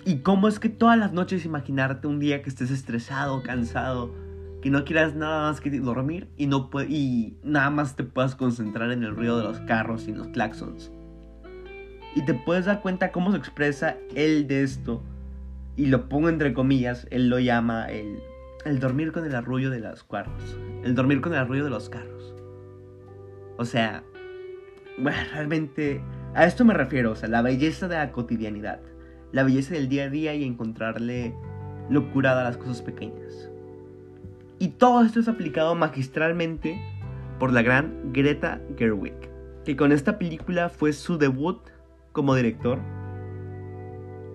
Y 0.05 0.19
cómo 0.19 0.49
es 0.49 0.59
que 0.59 0.69
todas 0.69 0.99
las 0.99 1.13
noches 1.13 1.45
imaginarte 1.45 2.07
un 2.07 2.19
día 2.19 2.43
que 2.43 2.49
estés 2.49 2.71
estresado, 2.71 3.43
cansado, 3.43 4.15
que 4.63 4.71
no 4.71 4.85
quieras 4.85 5.15
nada 5.15 5.51
más 5.51 5.61
que 5.61 5.71
dormir 5.81 6.29
y, 6.37 6.47
no 6.47 6.71
y 6.89 7.37
nada 7.43 7.71
más 7.71 7.97
te 7.97 8.05
puedas 8.05 8.35
concentrar 8.35 8.93
en 8.93 9.03
el 9.03 9.15
ruido 9.15 9.39
de 9.39 9.45
los 9.45 9.61
carros 9.61 10.09
y 10.09 10.13
los 10.13 10.29
claxons. 10.29 10.91
Y 12.15 12.25
te 12.25 12.35
puedes 12.35 12.67
dar 12.67 12.81
cuenta 12.81 13.13
cómo 13.13 13.31
se 13.31 13.39
expresa 13.39 13.97
él 14.15 14.47
de 14.49 14.63
esto. 14.63 15.03
Y 15.77 15.87
lo 15.87 16.09
pongo 16.09 16.29
entre 16.29 16.53
comillas, 16.53 17.07
él 17.11 17.29
lo 17.29 17.39
llama 17.39 17.87
el, 17.87 18.21
el 18.65 18.81
dormir 18.81 19.13
con 19.13 19.25
el 19.25 19.35
arrullo 19.35 19.71
de 19.71 19.81
los 19.81 20.05
carros. 20.05 20.59
El 20.83 20.95
dormir 20.95 21.21
con 21.21 21.33
el 21.33 21.39
arrullo 21.39 21.65
de 21.65 21.71
los 21.71 21.89
carros. 21.89 22.35
O 23.57 23.65
sea, 23.65 24.03
bueno, 24.99 25.19
realmente 25.33 26.03
a 26.35 26.47
esto 26.47 26.65
me 26.65 26.75
refiero, 26.75 27.13
o 27.13 27.17
sea, 27.17 27.29
la 27.29 27.43
belleza 27.43 27.89
de 27.89 27.97
la 27.97 28.13
cotidianidad, 28.13 28.81
la 29.33 29.43
belleza 29.43 29.75
del 29.75 29.89
día 29.89 30.05
a 30.05 30.11
día 30.11 30.35
y 30.35 30.45
encontrarle 30.45 31.35
locura 31.89 32.39
a 32.39 32.45
las 32.45 32.57
cosas 32.57 32.83
pequeñas. 32.83 33.51
Y 34.59 34.69
todo 34.69 35.03
esto 35.05 35.21
es 35.21 35.29
aplicado 35.29 35.75
magistralmente 35.75 36.81
por 37.39 37.53
la 37.53 37.63
gran 37.63 38.13
Greta 38.13 38.61
Gerwig, 38.77 39.15
que 39.65 39.77
con 39.77 39.93
esta 39.93 40.19
película 40.19 40.69
fue 40.69 40.93
su 40.93 41.17
debut 41.17 41.59
como 42.13 42.35
director. 42.35 42.79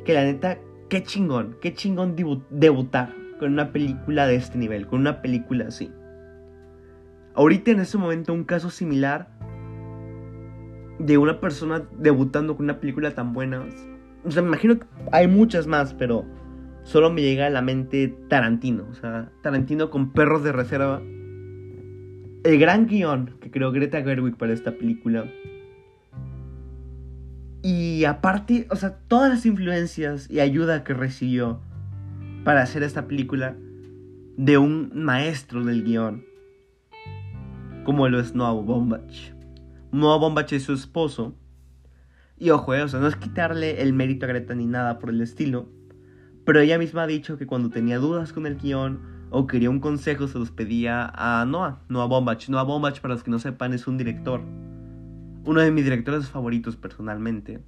Que 0.03 0.13
la 0.13 0.23
neta, 0.23 0.58
qué 0.89 1.03
chingón, 1.03 1.58
qué 1.62 1.73
chingón 1.73 2.15
debutar 2.49 3.13
con 3.39 3.53
una 3.53 3.71
película 3.71 4.27
de 4.27 4.36
este 4.36 4.58
nivel, 4.58 4.88
con 4.88 4.99
una 5.01 5.21
película 5.21 5.65
así. 5.67 5.91
Ahorita 7.36 7.71
en 7.71 7.81
este 7.81 7.97
momento 7.97 8.34
un 8.34 8.45
caso 8.45 8.69
similar 8.69 9.29
de 10.99 11.17
una 11.17 11.39
persona 11.39 11.84
debutando 11.99 12.55
con 12.55 12.65
una 12.65 12.79
película 12.79 13.12
tan 13.12 13.34
buena. 13.34 13.65
O 14.26 14.32
sea, 14.32 14.42
me 14.42 14.50
imagino 14.50 14.80
que 14.80 14.86
hay 15.12 15.28
muchas 15.28 15.68
más, 15.68 15.94
pero 15.94 16.26
solo 16.84 17.12
me 17.12 17.22
llega 17.22 17.48
a 17.48 17.50
la 17.50 17.62
mente 17.62 18.16
Tarantino. 18.28 18.86
O 18.90 18.94
sea, 18.96 19.32
Tarantino 19.42 19.90
con 19.90 20.12
perros 20.12 20.44
de 20.44 20.52
reserva. 20.52 21.00
El 21.00 22.60
gran 22.60 22.88
guion 22.88 23.38
que 23.40 23.52
creó 23.52 23.72
Greta 23.72 24.02
Gerwig 24.02 24.36
para 24.38 24.54
esta 24.54 24.72
película. 24.72 25.26
Y 27.62 28.06
aparte, 28.06 28.68
o 28.70 28.76
sea, 28.76 29.00
todas 29.08 29.30
las 29.30 29.46
influencias 29.46 30.30
y 30.30 30.40
ayuda 30.40 30.84
que 30.84 30.94
recibió 30.94 31.60
para 32.44 32.62
hacer 32.62 32.84
esta 32.84 33.08
película 33.08 33.56
de 34.38 34.58
un 34.60 34.92
maestro 34.94 35.64
del 35.64 35.84
guion, 35.84 36.24
como 37.84 38.08
lo 38.08 38.20
es 38.20 38.36
Noah 38.36 38.54
Bombach. 38.54 39.34
Noah 39.92 40.18
Bombach 40.18 40.52
es 40.54 40.64
su 40.64 40.74
esposo. 40.74 41.34
Y 42.38 42.50
ojo, 42.50 42.74
eh, 42.74 42.86
no 42.93 43.08
es 43.08 43.15
quitarle 43.15 43.82
el 43.82 43.93
mérito 43.93 44.26
a 44.26 44.30
Greta 44.30 44.56
ni 44.56 44.65
nada 44.65 45.00
por 45.00 45.10
el 45.10 45.21
estilo, 45.21 45.69
pero 46.45 46.60
ella 46.60 46.78
misma 46.78 47.04
ha 47.04 47.08
dicho 47.08 47.38
que 47.38 47.48
cuando 47.48 47.69
tenía 47.69 47.98
dudas 47.98 48.34
con 48.34 48.45
el 48.45 48.58
guion 48.58 49.00
o 49.32 49.48
quería 49.48 49.69
un 49.69 49.80
consejo 49.80 50.28
se 50.28 50.38
los 50.38 50.52
pedía 50.52 51.12
a 51.15 51.45
Noah, 51.45 51.82
Noah 51.89 52.06
Bombach. 52.06 52.48
Noah 52.50 52.63
Bombach, 52.63 53.00
para 53.00 53.13
los 53.15 53.24
que 53.24 53.32
no 53.32 53.39
sepan, 53.39 53.74
es 53.74 53.88
un 53.88 53.98
director. 53.98 54.41
Uno 55.43 55.62
de 55.62 55.71
mis 55.71 55.84
directores 55.84 56.30
favoritos 56.30 56.76
personalmente. 56.76 57.62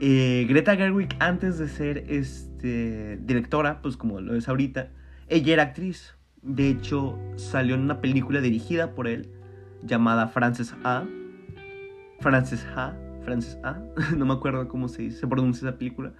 Eh, 0.00 0.46
Greta 0.48 0.76
Gerwig, 0.76 1.14
antes 1.18 1.58
de 1.58 1.68
ser 1.68 2.04
este, 2.08 3.18
directora, 3.22 3.80
pues 3.82 3.96
como 3.96 4.20
lo 4.20 4.34
es 4.34 4.48
ahorita, 4.48 4.90
ella 5.28 5.52
era 5.52 5.62
actriz. 5.64 6.14
De 6.42 6.68
hecho, 6.68 7.18
salió 7.36 7.74
en 7.74 7.82
una 7.82 8.00
película 8.00 8.40
dirigida 8.40 8.94
por 8.94 9.06
él 9.06 9.30
llamada 9.82 10.28
Frances 10.28 10.74
A. 10.84 11.04
Frances 12.20 12.66
A. 12.76 12.94
Frances 13.24 13.58
A. 13.62 13.80
no 14.16 14.26
me 14.26 14.34
acuerdo 14.34 14.68
cómo 14.68 14.88
se, 14.88 15.10
se 15.10 15.26
pronuncia 15.26 15.68
esa 15.68 15.78
película. 15.78 16.12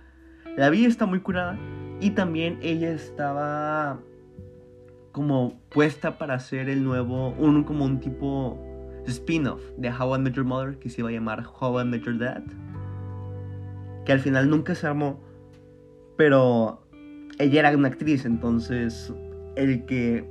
La 0.56 0.70
vi 0.70 0.84
está 0.84 1.06
muy 1.06 1.20
curada 1.20 1.58
y 2.00 2.10
también 2.10 2.58
ella 2.62 2.90
estaba 2.92 4.00
como 5.12 5.60
puesta 5.70 6.18
para 6.18 6.34
hacer 6.34 6.68
el 6.68 6.82
nuevo, 6.82 7.30
un 7.38 7.62
como 7.64 7.84
un 7.84 8.00
tipo 8.00 8.58
spin-off 9.06 9.62
de 9.76 9.90
How 9.90 10.16
I 10.16 10.18
Met 10.18 10.34
Your 10.34 10.44
Mother 10.44 10.78
que 10.78 10.90
se 10.90 11.00
iba 11.00 11.10
a 11.10 11.12
llamar 11.12 11.44
How 11.60 11.80
I 11.80 11.84
Met 11.84 12.02
Your 12.02 12.18
Dad. 12.18 12.42
Que 14.04 14.12
al 14.12 14.20
final 14.20 14.50
nunca 14.50 14.74
se 14.74 14.86
armó, 14.86 15.20
pero 16.16 16.84
ella 17.38 17.60
era 17.60 17.76
una 17.76 17.88
actriz, 17.88 18.24
entonces 18.24 19.12
el 19.56 19.84
que 19.86 20.28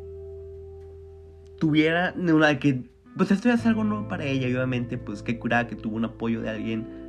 tuviera, 1.59 2.13
una 2.17 2.59
que, 2.59 2.83
pues 3.17 3.32
esto 3.32 3.49
ya 3.49 3.56
es 3.56 3.65
algo 3.65 3.84
nuevo 3.84 4.08
para 4.08 4.26
ella, 4.26 4.47
obviamente, 4.47 4.97
pues 4.97 5.21
qué 5.21 5.39
curada 5.39 5.67
que 5.67 5.76
tuvo 5.76 5.95
un 5.95 6.06
apoyo 6.06 6.41
de 6.41 6.49
alguien 6.49 7.04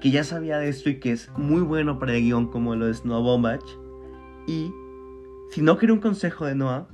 que 0.00 0.10
ya 0.10 0.24
sabía 0.24 0.58
de 0.58 0.68
esto 0.68 0.88
y 0.88 0.98
que 0.98 1.12
es 1.12 1.30
muy 1.36 1.60
bueno 1.60 1.98
para 1.98 2.16
el 2.16 2.22
guion 2.22 2.50
como 2.50 2.74
lo 2.74 2.88
es 2.88 3.04
Noah 3.04 3.20
Bombach. 3.20 3.64
Y 4.46 4.72
si 5.50 5.62
no 5.62 5.76
quería 5.76 5.94
un 5.94 6.00
consejo 6.00 6.46
de 6.46 6.54
Noah, 6.54 6.88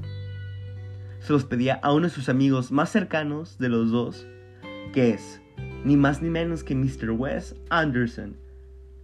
se 1.20 1.32
los 1.32 1.44
pedía 1.44 1.74
a 1.82 1.92
uno 1.92 2.06
de 2.06 2.12
sus 2.12 2.28
amigos 2.28 2.72
más 2.72 2.90
cercanos 2.90 3.58
de 3.58 3.68
los 3.68 3.90
dos, 3.90 4.26
que 4.92 5.10
es 5.10 5.40
ni 5.84 5.96
más 5.96 6.20
ni 6.20 6.30
menos 6.30 6.64
que 6.64 6.74
Mr. 6.74 7.10
Wes 7.12 7.54
Anderson, 7.70 8.36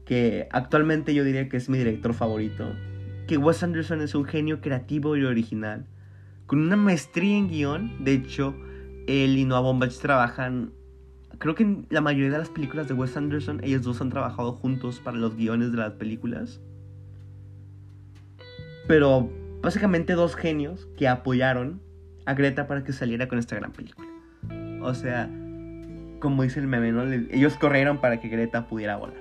que 0.04 0.48
actualmente 0.50 1.14
yo 1.14 1.22
diría 1.22 1.48
que 1.48 1.56
es 1.56 1.68
mi 1.68 1.78
director 1.78 2.12
favorito. 2.12 2.74
Que 3.28 3.36
Wes 3.38 3.62
Anderson 3.62 4.00
es 4.00 4.16
un 4.16 4.24
genio 4.24 4.60
creativo 4.60 5.16
y 5.16 5.24
original, 5.24 5.86
con 6.46 6.60
una 6.60 6.76
maestría 6.76 7.36
en 7.36 7.48
guion. 7.48 8.04
De 8.04 8.14
hecho, 8.14 8.54
él 9.06 9.38
y 9.38 9.44
Noah 9.44 9.60
Bombach 9.60 9.96
trabajan 9.98 10.72
creo 11.42 11.56
que 11.56 11.64
en 11.64 11.86
la 11.90 12.00
mayoría 12.00 12.30
de 12.30 12.38
las 12.38 12.50
películas 12.50 12.86
de 12.86 12.94
Wes 12.94 13.16
Anderson, 13.16 13.60
ellos 13.64 13.82
dos 13.82 14.00
han 14.00 14.10
trabajado 14.10 14.52
juntos 14.52 15.00
para 15.00 15.16
los 15.16 15.36
guiones 15.36 15.72
de 15.72 15.78
las 15.78 15.94
películas. 15.94 16.60
Pero 18.86 19.28
básicamente 19.60 20.12
dos 20.12 20.36
genios 20.36 20.88
que 20.96 21.08
apoyaron 21.08 21.80
a 22.26 22.34
Greta 22.34 22.68
para 22.68 22.84
que 22.84 22.92
saliera 22.92 23.26
con 23.26 23.40
esta 23.40 23.56
gran 23.56 23.72
película. 23.72 24.08
O 24.82 24.94
sea, 24.94 25.28
como 26.20 26.44
dice 26.44 26.60
el 26.60 26.68
meme. 26.68 27.26
Ellos 27.32 27.54
corrieron 27.54 28.00
para 28.00 28.20
que 28.20 28.28
Greta 28.28 28.68
pudiera 28.68 28.96
volar. 28.96 29.20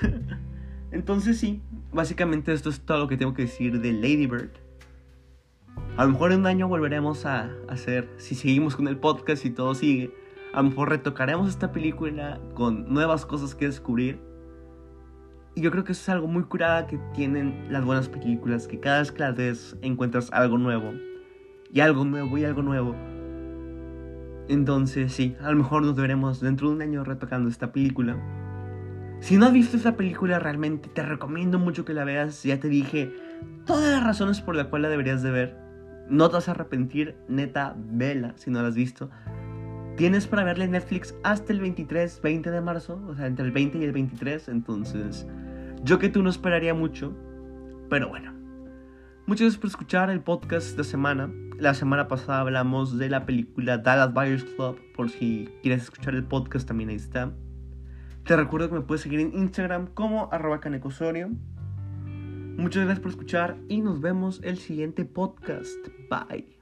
Entonces 0.92 1.38
sí, 1.38 1.60
básicamente 1.92 2.54
esto 2.54 2.70
es 2.70 2.80
todo 2.80 2.98
lo 3.00 3.08
que 3.08 3.18
tengo 3.18 3.34
que 3.34 3.42
decir 3.42 3.80
de 3.80 3.92
Lady 3.92 4.26
Bird. 4.26 4.50
A 6.00 6.04
lo 6.04 6.12
mejor 6.12 6.32
en 6.32 6.40
un 6.40 6.46
año 6.46 6.66
volveremos 6.66 7.26
a 7.26 7.50
hacer, 7.68 8.08
si 8.16 8.34
seguimos 8.34 8.74
con 8.74 8.88
el 8.88 8.96
podcast 8.96 9.44
y 9.44 9.50
todo 9.50 9.74
sigue, 9.74 10.10
a 10.54 10.62
lo 10.62 10.70
mejor 10.70 10.88
retocaremos 10.88 11.46
esta 11.50 11.72
película 11.72 12.40
con 12.54 12.90
nuevas 12.90 13.26
cosas 13.26 13.54
que 13.54 13.66
descubrir. 13.66 14.18
Y 15.54 15.60
yo 15.60 15.70
creo 15.70 15.84
que 15.84 15.92
eso 15.92 16.00
es 16.00 16.08
algo 16.08 16.26
muy 16.26 16.44
curada 16.44 16.86
que 16.86 16.98
tienen 17.14 17.66
las 17.70 17.84
buenas 17.84 18.08
películas, 18.08 18.66
que 18.66 18.80
cada 18.80 19.00
vez 19.00 19.12
que 19.12 19.18
las 19.18 19.36
ves 19.36 19.76
encuentras 19.82 20.32
algo 20.32 20.56
nuevo. 20.56 20.94
Y 21.70 21.80
algo 21.80 22.02
nuevo 22.06 22.38
y 22.38 22.46
algo 22.46 22.62
nuevo. 22.62 22.94
Entonces 24.48 25.12
sí, 25.12 25.36
a 25.42 25.50
lo 25.50 25.58
mejor 25.58 25.82
nos 25.82 25.96
veremos 25.96 26.40
dentro 26.40 26.70
de 26.70 26.76
un 26.76 26.80
año 26.80 27.04
retocando 27.04 27.50
esta 27.50 27.72
película. 27.72 28.16
Si 29.20 29.36
no 29.36 29.44
has 29.44 29.52
visto 29.52 29.76
esta 29.76 29.98
película 29.98 30.38
realmente 30.38 30.88
te 30.88 31.02
recomiendo 31.02 31.58
mucho 31.58 31.84
que 31.84 31.92
la 31.92 32.04
veas. 32.04 32.42
Ya 32.42 32.58
te 32.58 32.68
dije 32.70 33.12
todas 33.66 33.90
las 33.90 34.02
razones 34.02 34.40
por 34.40 34.56
las 34.56 34.68
cuales 34.68 34.84
la 34.84 34.88
deberías 34.92 35.22
de 35.22 35.30
ver. 35.30 35.69
No 36.10 36.28
te 36.28 36.34
vas 36.34 36.48
a 36.48 36.50
arrepentir, 36.50 37.16
neta, 37.28 37.74
vela 37.76 38.34
si 38.36 38.50
no 38.50 38.60
la 38.60 38.68
has 38.68 38.74
visto. 38.74 39.10
Tienes 39.96 40.26
para 40.26 40.44
verle 40.44 40.66
Netflix 40.66 41.14
hasta 41.22 41.52
el 41.52 41.60
23, 41.60 42.20
20 42.20 42.50
de 42.50 42.60
marzo, 42.60 43.00
o 43.06 43.14
sea, 43.14 43.26
entre 43.26 43.46
el 43.46 43.52
20 43.52 43.78
y 43.78 43.84
el 43.84 43.92
23, 43.92 44.48
entonces 44.48 45.26
yo 45.84 45.98
que 45.98 46.08
tú 46.08 46.22
no 46.22 46.30
esperaría 46.30 46.74
mucho, 46.74 47.16
pero 47.88 48.08
bueno. 48.08 48.34
Muchas 49.26 49.42
gracias 49.42 49.60
por 49.60 49.68
escuchar 49.68 50.10
el 50.10 50.20
podcast 50.20 50.76
de 50.76 50.82
semana. 50.82 51.30
La 51.58 51.74
semana 51.74 52.08
pasada 52.08 52.40
hablamos 52.40 52.98
de 52.98 53.08
la 53.08 53.24
película 53.24 53.78
Dallas 53.78 54.12
Buyers 54.12 54.44
Club, 54.44 54.80
por 54.96 55.10
si 55.10 55.48
quieres 55.62 55.84
escuchar 55.84 56.14
el 56.16 56.24
podcast 56.24 56.66
también 56.66 56.90
ahí 56.90 56.96
está. 56.96 57.32
Te 58.24 58.36
recuerdo 58.36 58.68
que 58.68 58.74
me 58.74 58.80
puedes 58.80 59.02
seguir 59.02 59.20
en 59.20 59.32
Instagram 59.32 59.86
como 59.86 60.28
arroba 60.32 60.58
canecosorio. 60.58 61.30
Muchas 62.60 62.84
gracias 62.84 63.00
por 63.00 63.10
escuchar 63.10 63.56
y 63.68 63.80
nos 63.80 64.02
vemos 64.02 64.40
el 64.44 64.58
siguiente 64.58 65.06
podcast. 65.06 65.78
Bye. 66.10 66.59